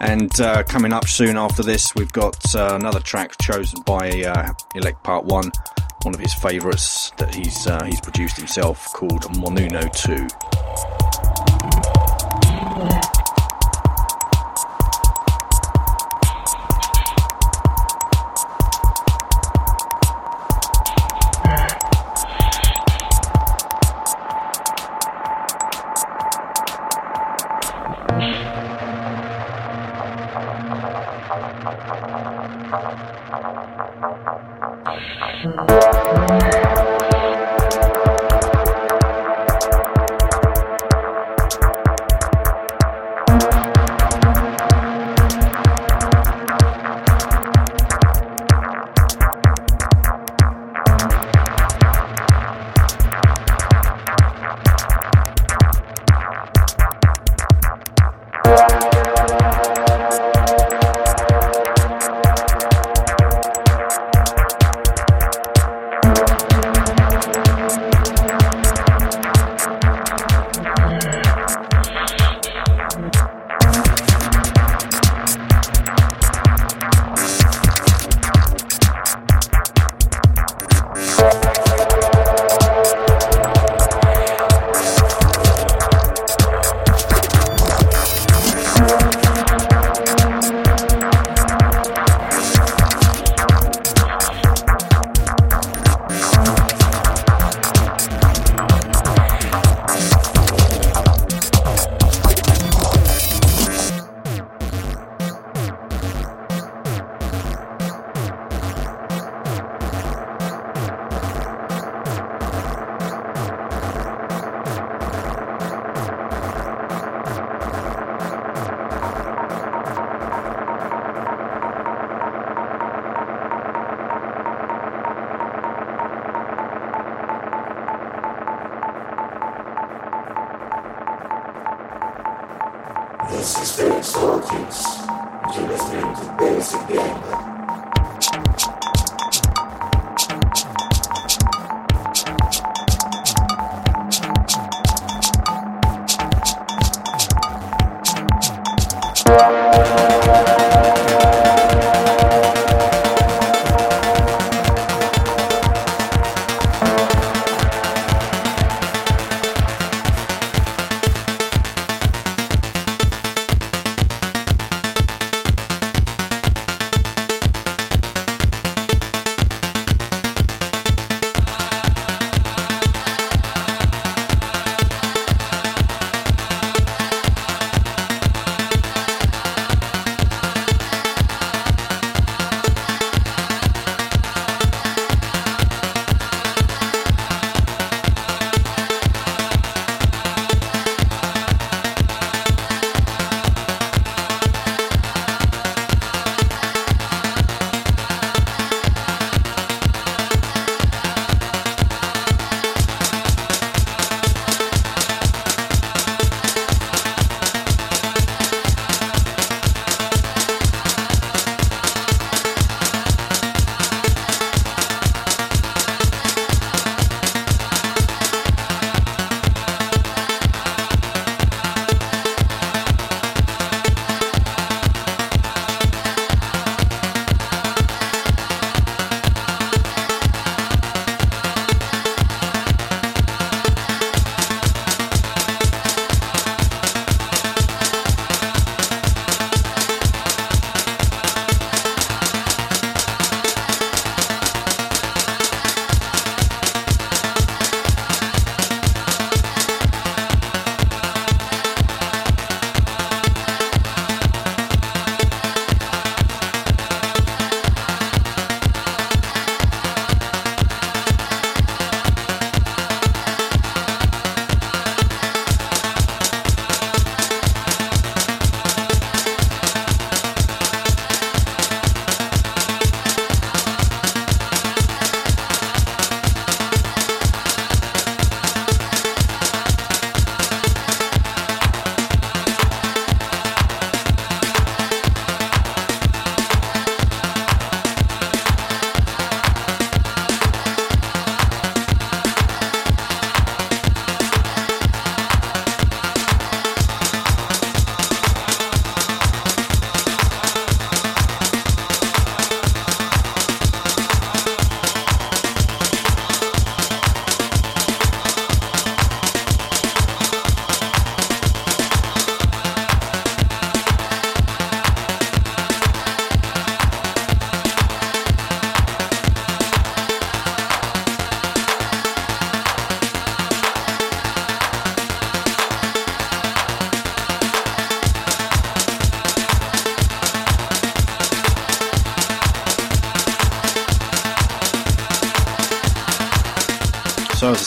And 0.00 0.40
uh, 0.40 0.64
coming 0.64 0.92
up 0.92 1.06
soon 1.06 1.36
after 1.36 1.62
this, 1.62 1.94
we've 1.94 2.12
got 2.12 2.52
uh, 2.56 2.74
another 2.74 2.98
track 2.98 3.40
chosen 3.40 3.80
by 3.82 4.08
uh, 4.08 4.52
Elec 4.74 5.00
Part 5.04 5.24
1, 5.24 5.52
one 6.02 6.14
of 6.14 6.20
his 6.20 6.34
favourites 6.34 7.12
that 7.18 7.32
he's, 7.32 7.68
uh, 7.68 7.84
he's 7.84 8.00
produced 8.00 8.36
himself 8.36 8.92
called 8.92 9.22
Monoono 9.34 9.88
2. 10.04 10.43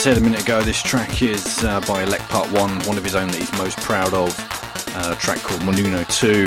Said 0.07 0.19
a 0.19 0.21
minute 0.21 0.41
ago, 0.41 0.61
this 0.61 0.81
track 0.81 1.21
is 1.21 1.65
uh, 1.65 1.81
by 1.81 2.05
Elec 2.05 2.25
Part 2.29 2.49
1, 2.53 2.85
one 2.85 2.97
of 2.97 3.03
his 3.03 3.13
own 3.13 3.27
that 3.27 3.35
he's 3.35 3.51
most 3.57 3.77
proud 3.79 4.13
of. 4.13 4.33
Uh, 4.95 5.13
a 5.13 5.19
track 5.19 5.39
called 5.39 5.59
Monoono 5.63 6.07
2. 6.17 6.45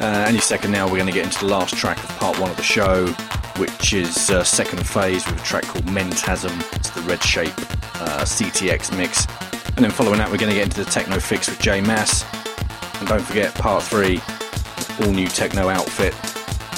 Uh, 0.00 0.24
any 0.28 0.38
second 0.38 0.70
now, 0.70 0.84
we're 0.86 0.98
going 0.98 1.08
to 1.08 1.12
get 1.12 1.24
into 1.24 1.40
the 1.40 1.50
last 1.50 1.74
track 1.74 1.98
of 1.98 2.08
Part 2.10 2.38
1 2.38 2.50
of 2.52 2.56
the 2.56 2.62
show, 2.62 3.08
which 3.56 3.92
is 3.92 4.30
uh, 4.30 4.44
second 4.44 4.86
phase 4.86 5.26
with 5.26 5.40
a 5.40 5.44
track 5.44 5.64
called 5.64 5.84
Mentasm. 5.86 6.56
It's 6.76 6.90
the 6.90 7.00
Redshape 7.00 7.58
uh, 8.00 8.22
CTX 8.22 8.96
mix. 8.96 9.26
And 9.74 9.84
then 9.84 9.90
following 9.90 10.18
that, 10.18 10.30
we're 10.30 10.38
going 10.38 10.50
to 10.50 10.54
get 10.54 10.66
into 10.66 10.84
the 10.84 10.88
Techno 10.88 11.18
Fix 11.18 11.48
with 11.48 11.58
Jay 11.58 11.80
Mass. 11.80 12.24
And 13.00 13.08
don't 13.08 13.22
forget, 13.22 13.52
Part 13.56 13.82
3, 13.82 14.20
all 15.00 15.12
new 15.12 15.26
techno 15.26 15.70
outfit, 15.70 16.12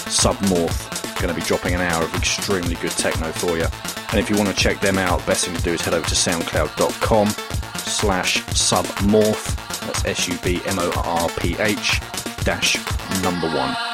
Submorph. 0.09 1.21
Going 1.21 1.35
to 1.35 1.39
be 1.39 1.47
dropping 1.47 1.75
an 1.75 1.83
hour 1.83 2.05
of 2.05 2.15
extremely 2.15 2.77
good 2.77 2.93
techno 2.93 3.31
for 3.31 3.59
you. 3.59 3.67
And 4.15 4.23
if 4.23 4.31
you 4.31 4.37
want 4.37 4.49
to 4.49 4.55
check 4.55 4.79
them 4.79 4.97
out, 4.97 5.27
best 5.27 5.45
thing 5.45 5.57
to 5.57 5.63
do 5.65 5.73
is 5.73 5.81
head 5.81 5.93
over 5.93 6.07
to 6.07 6.15
soundcloud.com 6.15 7.31
slash 7.79 8.45
submorph. 8.45 9.57
That's 9.81 10.05
S-U-B-M-O-R-P-H 10.05 12.01
dash 12.45 12.77
number 13.25 13.49
one. 13.49 13.94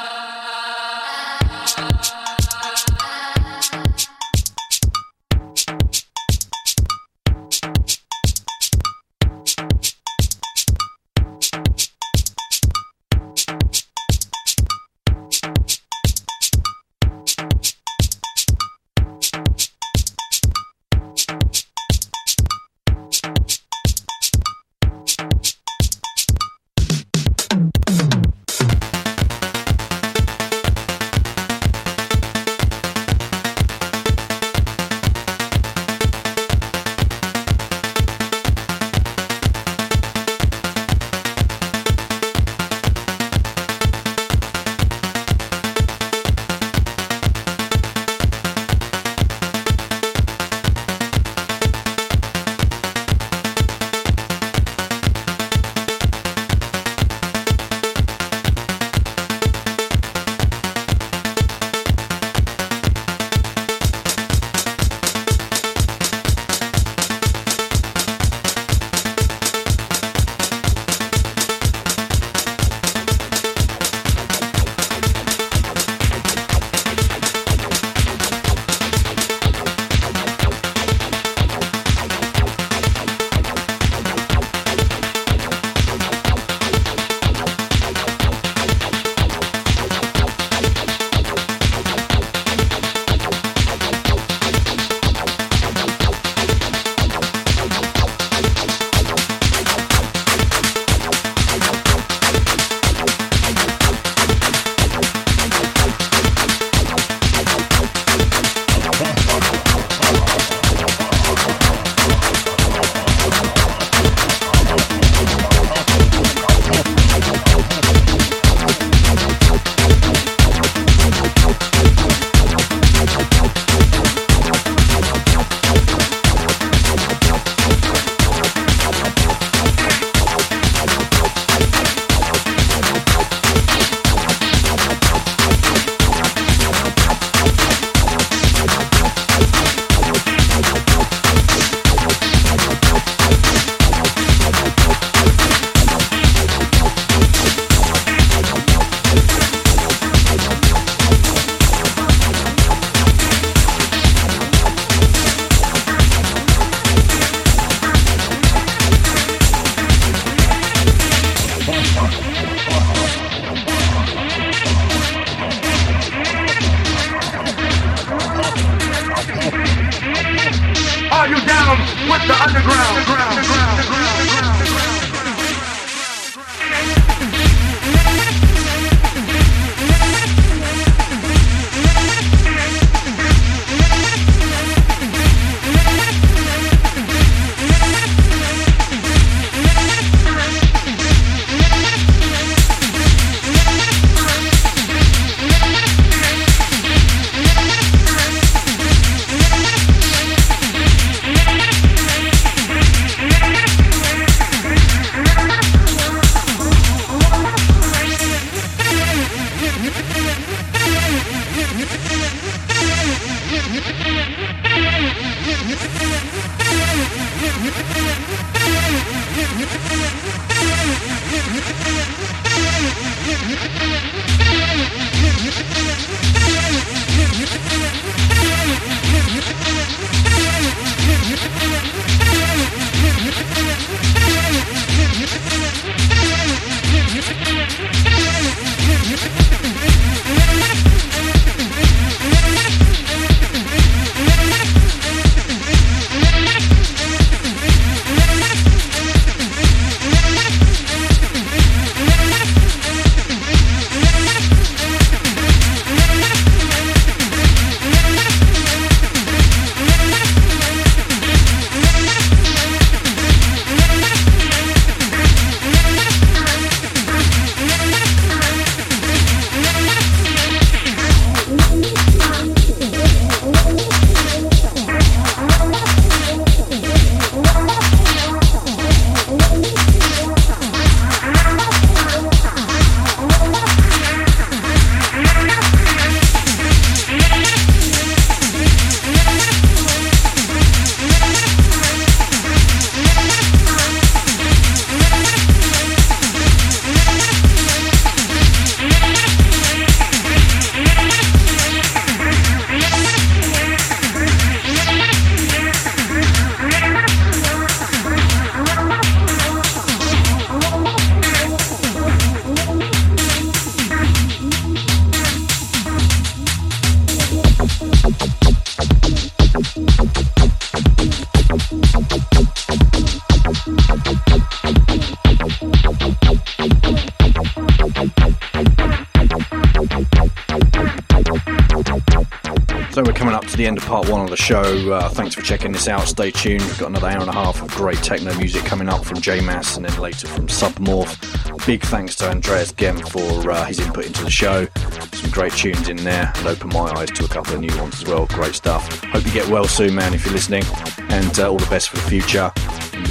Part 334.01 334.13
one 334.13 334.21
of 334.21 334.31
the 334.31 334.37
show. 334.37 334.91
Uh, 334.91 335.09
thanks 335.09 335.35
for 335.35 335.43
checking 335.43 335.71
this 335.71 335.87
out. 335.87 336.07
Stay 336.07 336.31
tuned. 336.31 336.63
We've 336.63 336.79
got 336.79 336.89
another 336.89 337.07
hour 337.07 337.21
and 337.21 337.29
a 337.29 337.33
half 337.33 337.61
of 337.61 337.69
great 337.69 337.99
techno 337.99 338.35
music 338.35 338.65
coming 338.65 338.89
up 338.89 339.05
from 339.05 339.21
Jay 339.21 339.41
Mass 339.41 339.77
and 339.77 339.85
then 339.85 339.95
later 339.99 340.27
from 340.27 340.47
Submorph. 340.47 341.67
Big 341.67 341.83
thanks 341.83 342.15
to 342.15 342.27
Andreas 342.27 342.71
Gehm 342.71 343.07
for 343.11 343.51
uh, 343.51 343.63
his 343.65 343.79
input 343.79 344.07
into 344.07 344.23
the 344.23 344.31
show. 344.31 344.65
Some 345.13 345.29
great 345.29 345.53
tunes 345.53 345.87
in 345.87 345.97
there 345.97 346.33
and 346.35 346.47
opened 346.47 346.73
my 346.73 346.91
eyes 346.93 347.11
to 347.11 347.25
a 347.25 347.27
couple 347.27 347.53
of 347.53 347.59
new 347.59 347.77
ones 347.77 348.01
as 348.01 348.07
well. 348.07 348.25
Great 348.25 348.55
stuff. 348.55 349.03
Hope 349.03 349.23
you 349.23 349.33
get 349.33 349.47
well 349.49 349.65
soon, 349.65 349.93
man, 349.93 350.15
if 350.15 350.25
you're 350.25 350.33
listening. 350.33 350.63
And 351.09 351.39
uh, 351.39 351.51
all 351.51 351.57
the 351.57 351.69
best 351.69 351.89
for 351.89 351.97
the 351.97 352.09
future. 352.09 352.51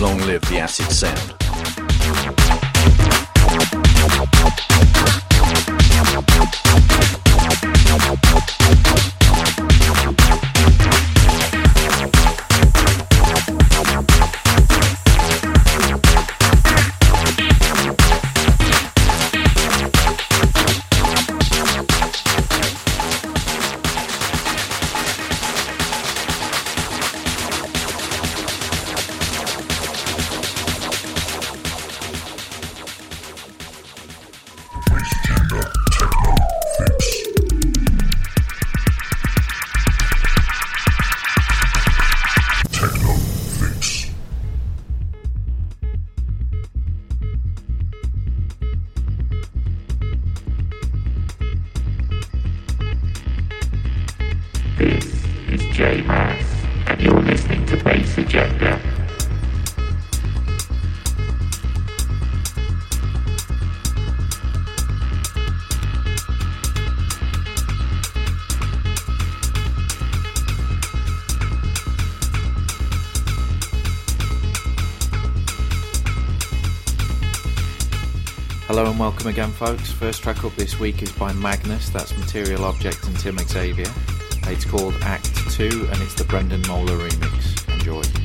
Long 0.00 0.18
live 0.22 0.40
the 0.48 0.58
acid 0.58 0.90
sound. 0.90 1.39
Welcome 79.20 79.38
again, 79.38 79.52
folks. 79.52 79.92
First 79.92 80.22
track 80.22 80.44
up 80.44 80.56
this 80.56 80.80
week 80.80 81.02
is 81.02 81.12
by 81.12 81.34
Magnus, 81.34 81.90
that's 81.90 82.16
Material 82.16 82.64
Object 82.64 83.06
and 83.06 83.18
Tim 83.18 83.36
Xavier. 83.36 83.84
It's 84.47 84.64
called 84.64 84.94
Act 85.02 85.26
2 85.51 85.88
and 85.92 86.01
it's 86.01 86.14
the 86.14 86.24
Brendon 86.24 86.62
Moeller 86.62 86.97
remix. 86.97 87.70
Enjoy. 87.70 88.19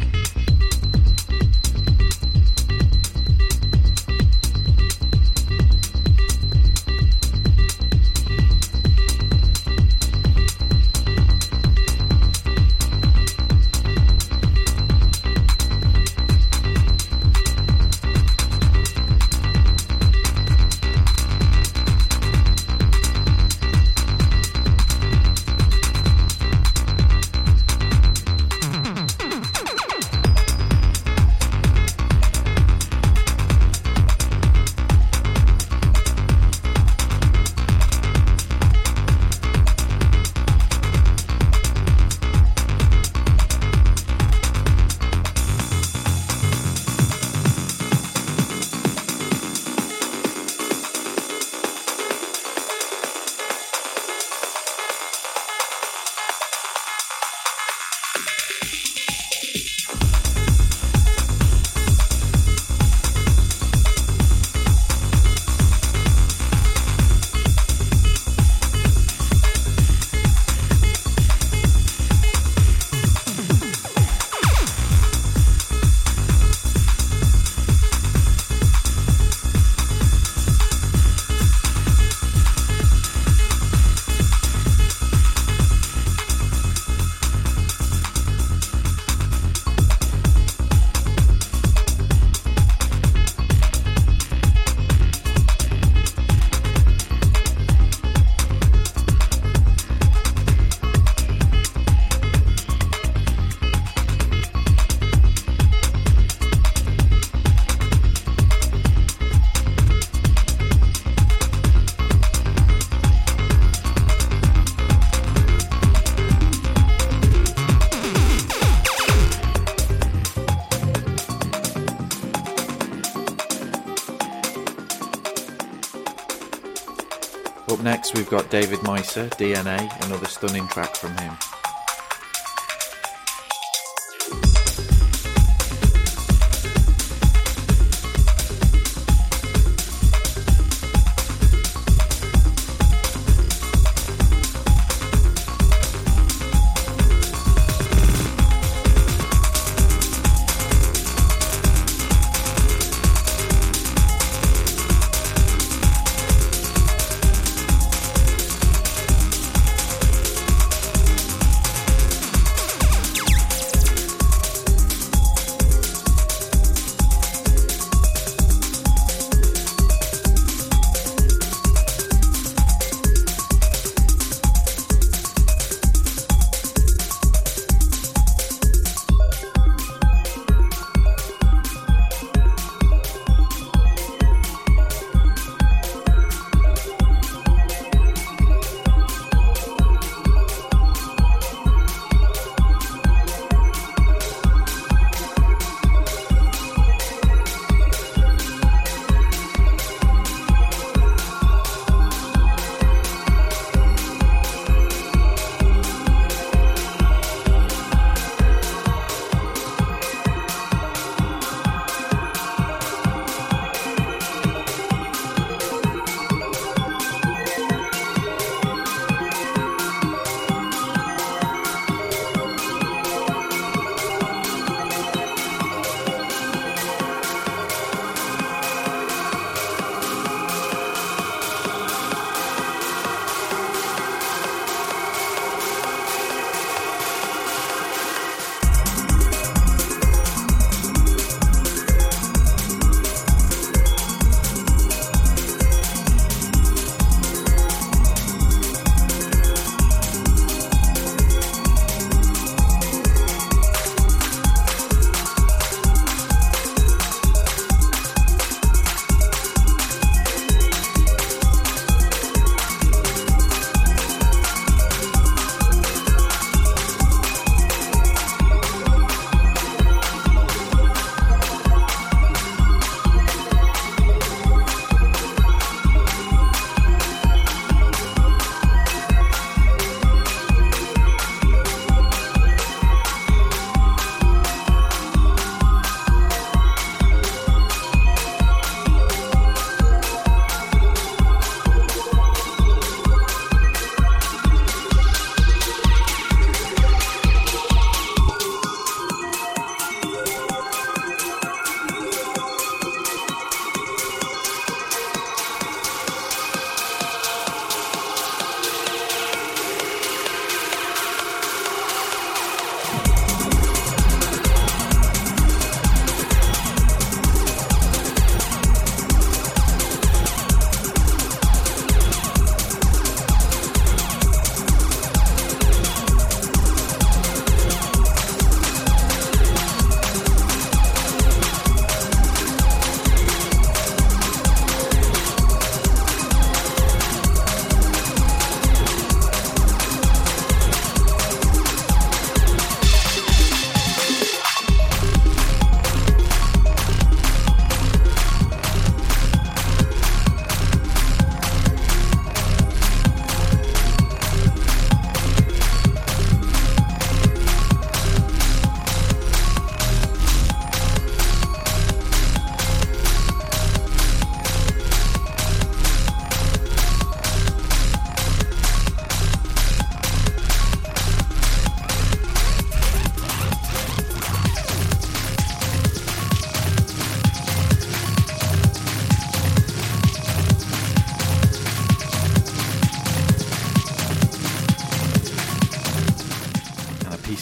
Got 128.35 128.51
David 128.51 128.79
Meiser, 128.79 129.29
DNA, 129.29 130.05
another 130.05 130.25
stunning 130.25 130.67
track 130.67 130.93
from 130.93 131.15
him. 131.19 131.54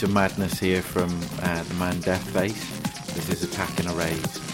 Madness 0.07 0.59
here 0.59 0.81
from 0.81 1.09
uh, 1.41 1.63
the 1.63 1.73
man 1.75 1.95
Defbass. 1.95 3.13
This 3.13 3.29
is 3.29 3.43
Attack 3.43 3.79
& 3.79 3.85
Erase. 3.85 4.21
Bass 4.33 4.52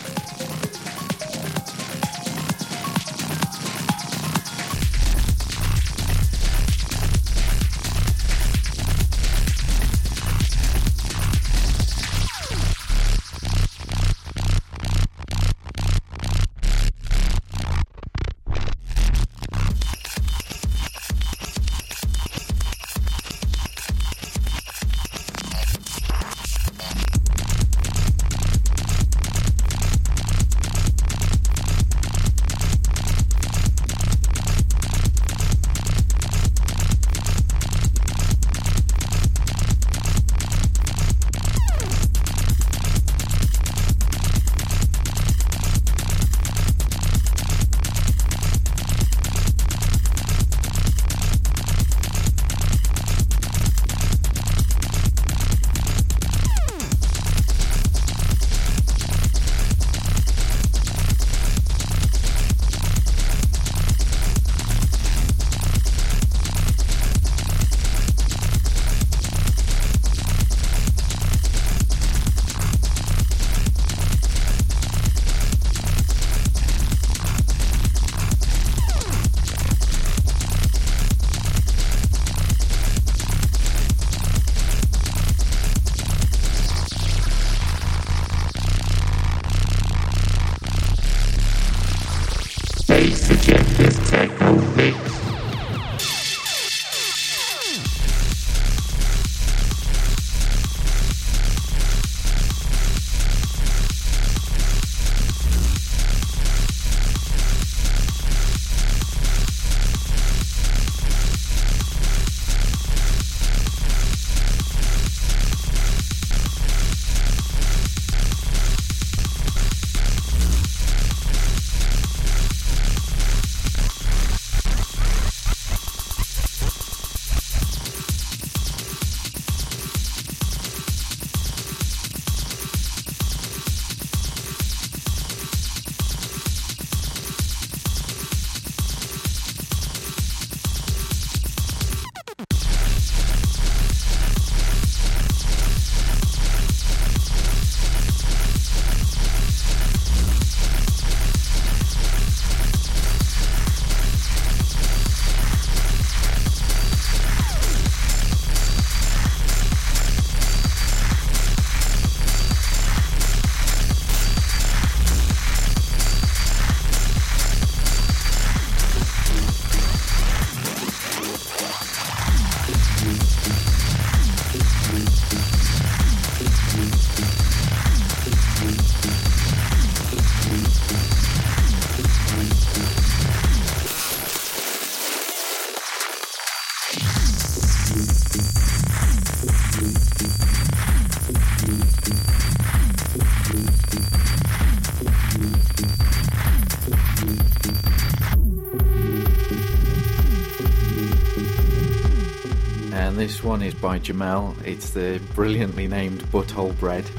one 203.50 203.64
is 203.64 203.74
by 203.74 203.98
Djamel. 203.98 204.56
It's 204.64 204.92
the 204.92 205.20
brilliantly 205.34 205.88
named 205.88 206.22
Butthole 206.26 206.78
Bread. 206.80 207.10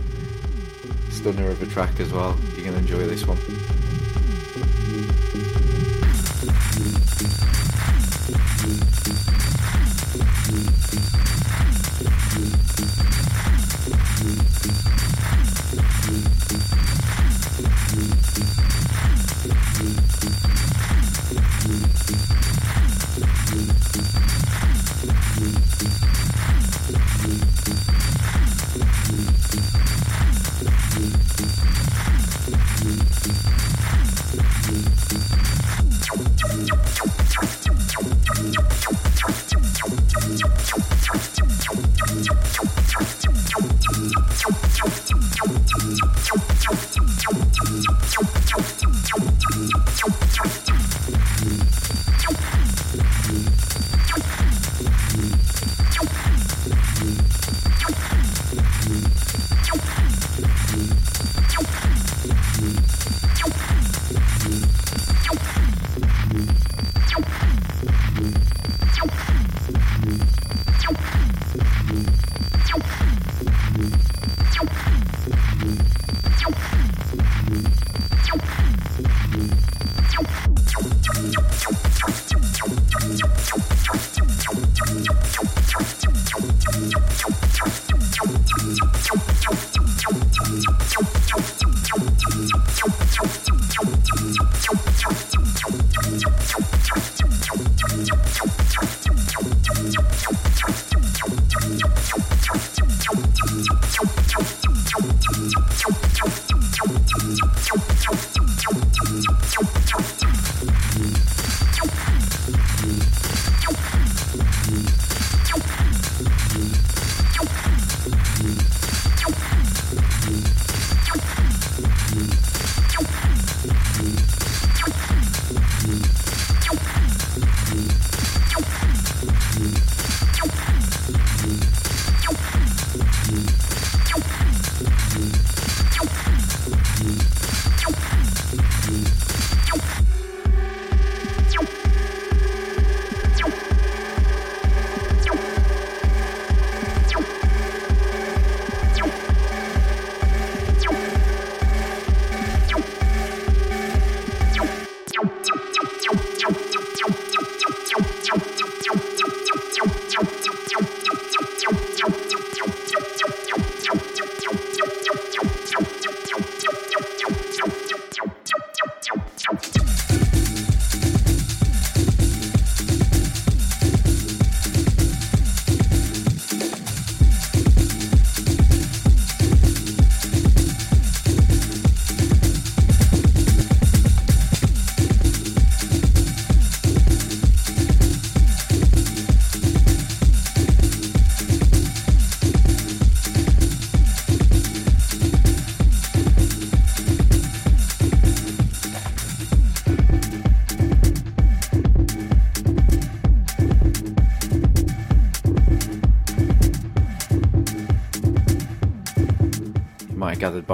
Stunner 1.11 1.51
of 1.51 1.61
a 1.61 1.67
track 1.67 1.99
as 1.99 2.13
well. 2.13 2.39
You're 2.55 2.67
going 2.67 2.75
to 2.75 2.79
enjoy 2.79 3.05
this 3.09 3.27
one. 3.27 3.80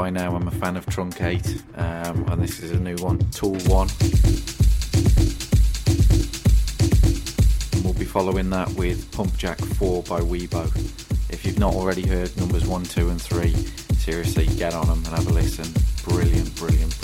By 0.06 0.10
now 0.10 0.36
I'm 0.36 0.46
a 0.46 0.52
fan 0.52 0.76
of 0.76 0.86
Truncate, 0.86 1.64
um, 1.76 2.28
and 2.28 2.40
this 2.40 2.60
is 2.60 2.70
a 2.70 2.78
new 2.78 2.94
one, 2.98 3.18
Tool 3.32 3.56
1. 3.66 3.88
And 7.72 7.84
we'll 7.84 7.92
be 7.92 8.04
following 8.04 8.48
that 8.50 8.70
with 8.76 9.10
Pumpjack 9.10 9.58
4 9.74 10.04
by 10.04 10.20
W1bo. 10.20 10.66
If 11.28 11.44
you've 11.44 11.58
not 11.58 11.74
already 11.74 12.06
heard 12.06 12.36
numbers 12.36 12.68
1, 12.68 12.84
2, 12.84 13.08
and 13.08 13.20
3, 13.20 13.52
seriously, 13.96 14.46
get 14.46 14.74
on 14.74 14.86
them 14.86 14.98
and 14.98 15.08
have 15.08 15.26
a 15.26 15.32
listen. 15.32 15.66
Brilliant, 16.04 16.54
brilliant, 16.54 16.95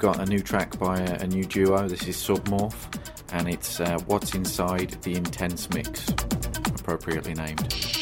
got 0.00 0.18
a 0.18 0.24
new 0.24 0.40
track 0.40 0.78
by 0.78 0.98
a, 0.98 1.20
a 1.20 1.26
new 1.26 1.44
duo. 1.44 1.86
This 1.86 2.08
is 2.08 2.16
Submorph, 2.16 2.74
and 3.32 3.46
it's 3.50 3.80
uh, 3.80 3.98
What's 4.06 4.34
Inside 4.34 4.96
the 5.02 5.14
Intense 5.14 5.68
Mix, 5.70 6.08
appropriately 6.80 7.34
named. 7.34 7.99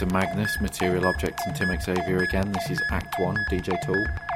to 0.00 0.06
Magnus, 0.06 0.58
Material 0.62 1.06
Objects 1.06 1.46
and 1.46 1.54
Tim 1.54 1.78
Xavier 1.78 2.22
again. 2.22 2.50
This 2.52 2.70
is 2.70 2.82
Act 2.90 3.18
1, 3.18 3.36
DJ 3.50 3.78
Tool. 3.82 4.29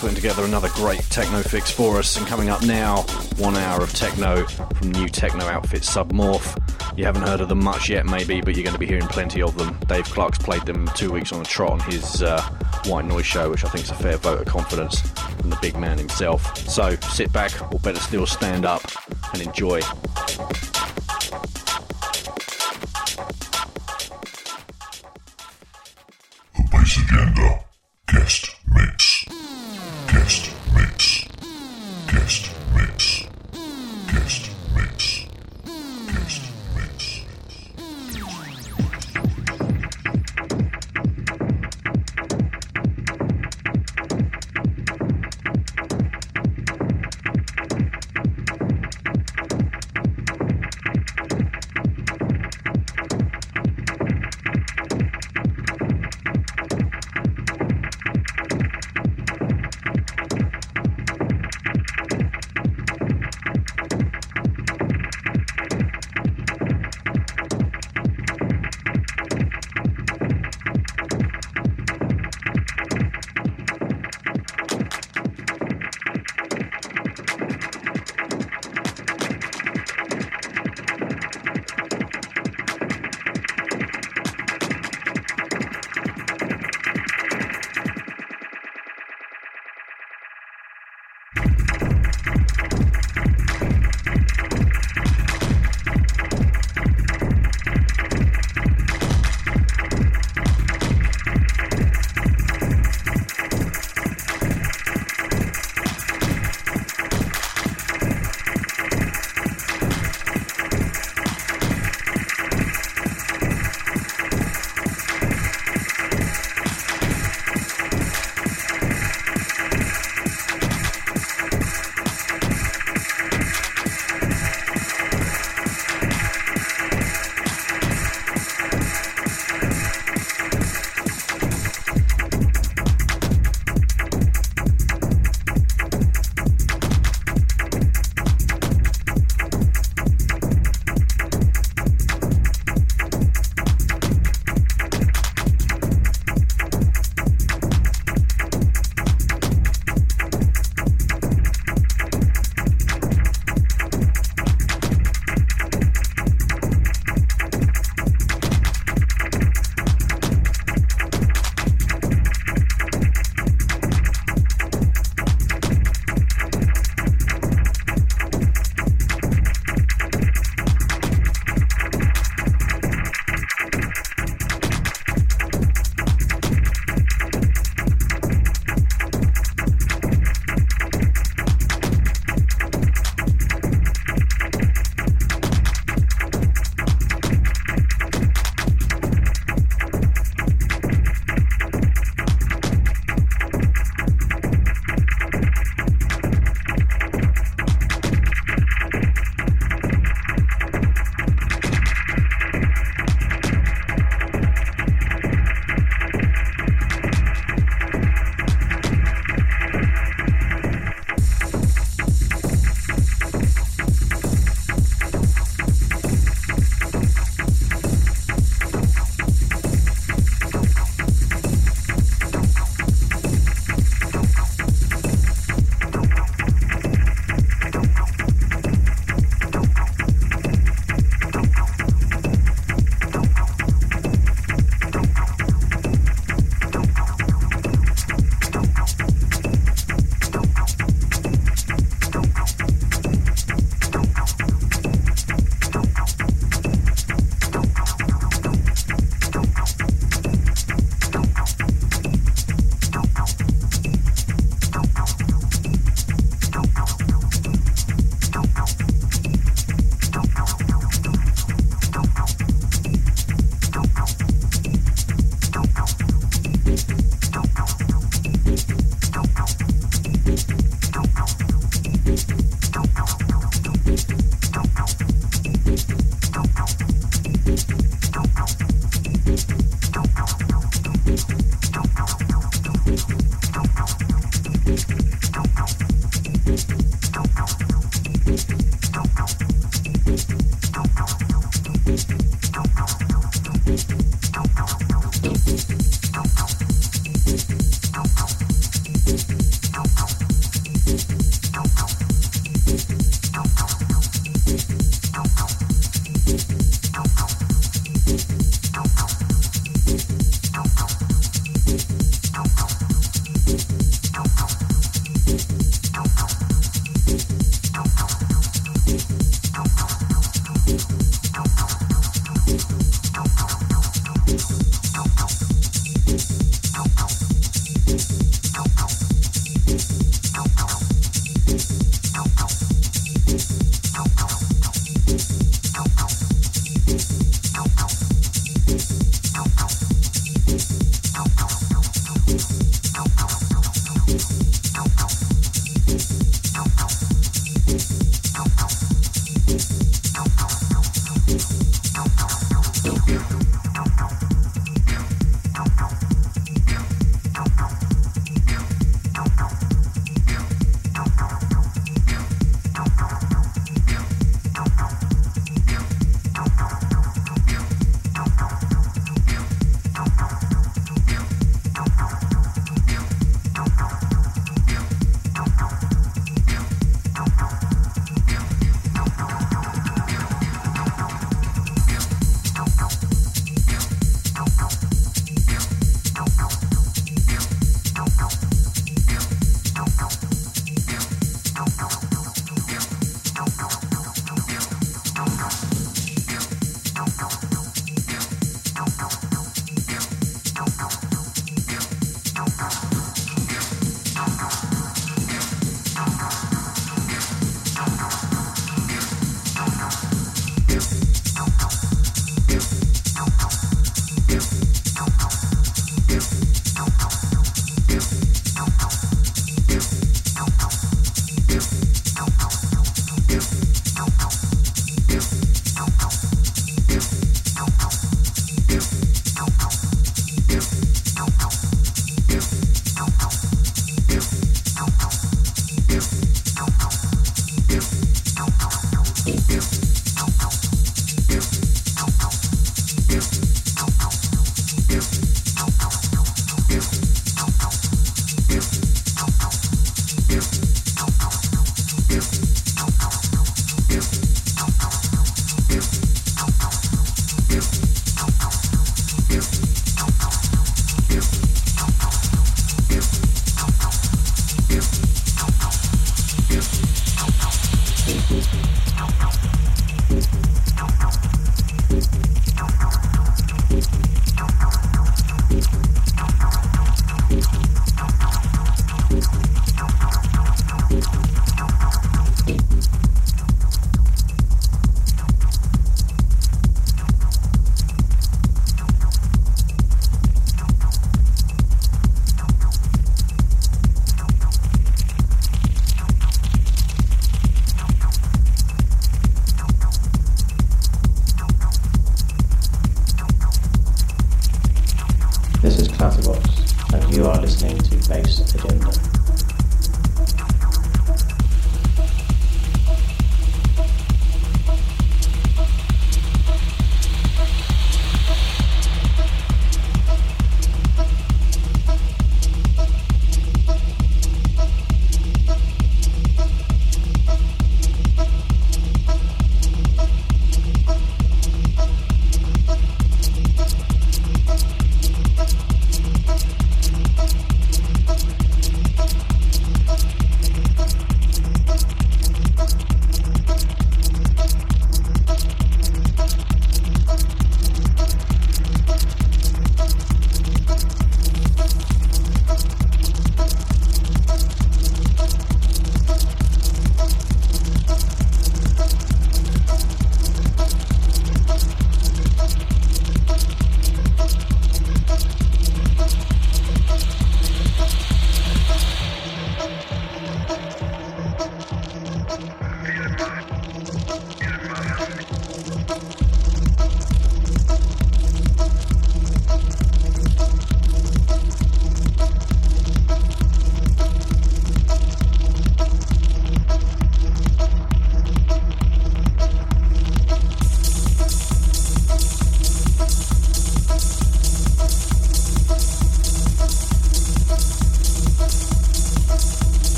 Putting 0.00 0.14
together 0.14 0.44
another 0.44 0.68
great 0.74 1.00
techno 1.10 1.42
fix 1.42 1.72
for 1.72 1.98
us. 1.98 2.16
And 2.16 2.26
coming 2.26 2.50
up 2.50 2.62
now, 2.62 3.02
one 3.36 3.56
hour 3.56 3.82
of 3.82 3.92
techno 3.92 4.46
from 4.46 4.92
new 4.92 5.08
techno 5.08 5.44
outfit 5.46 5.82
Submorph. 5.82 6.56
You 6.96 7.04
haven't 7.04 7.22
heard 7.22 7.40
of 7.40 7.48
them 7.48 7.64
much 7.64 7.88
yet, 7.88 8.06
maybe, 8.06 8.40
but 8.40 8.54
you're 8.54 8.62
going 8.62 8.74
to 8.74 8.78
be 8.78 8.86
hearing 8.86 9.08
plenty 9.08 9.42
of 9.42 9.58
them. 9.58 9.76
Dave 9.88 10.04
Clarke's 10.04 10.38
played 10.38 10.64
them 10.66 10.88
two 10.94 11.10
weeks 11.10 11.32
on 11.32 11.40
a 11.42 11.44
trot 11.44 11.72
on 11.72 11.80
his 11.80 12.22
uh, 12.22 12.40
White 12.86 13.06
Noise 13.06 13.26
show, 13.26 13.50
which 13.50 13.64
I 13.64 13.68
think 13.68 13.84
is 13.84 13.90
a 13.90 13.94
fair 13.94 14.16
vote 14.18 14.40
of 14.40 14.46
confidence 14.46 15.00
from 15.00 15.50
the 15.50 15.58
big 15.60 15.76
man 15.76 15.98
himself. 15.98 16.56
So 16.56 16.94
sit 17.10 17.32
back, 17.32 17.52
or 17.72 17.80
better 17.80 17.98
still, 17.98 18.24
stand 18.24 18.64
up 18.64 18.82
and 19.32 19.42
enjoy. 19.42 19.80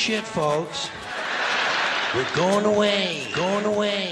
Shit, 0.00 0.24
folks. 0.24 0.88
We're 2.14 2.34
going 2.34 2.64
away, 2.64 3.26
going 3.34 3.66
away, 3.66 4.09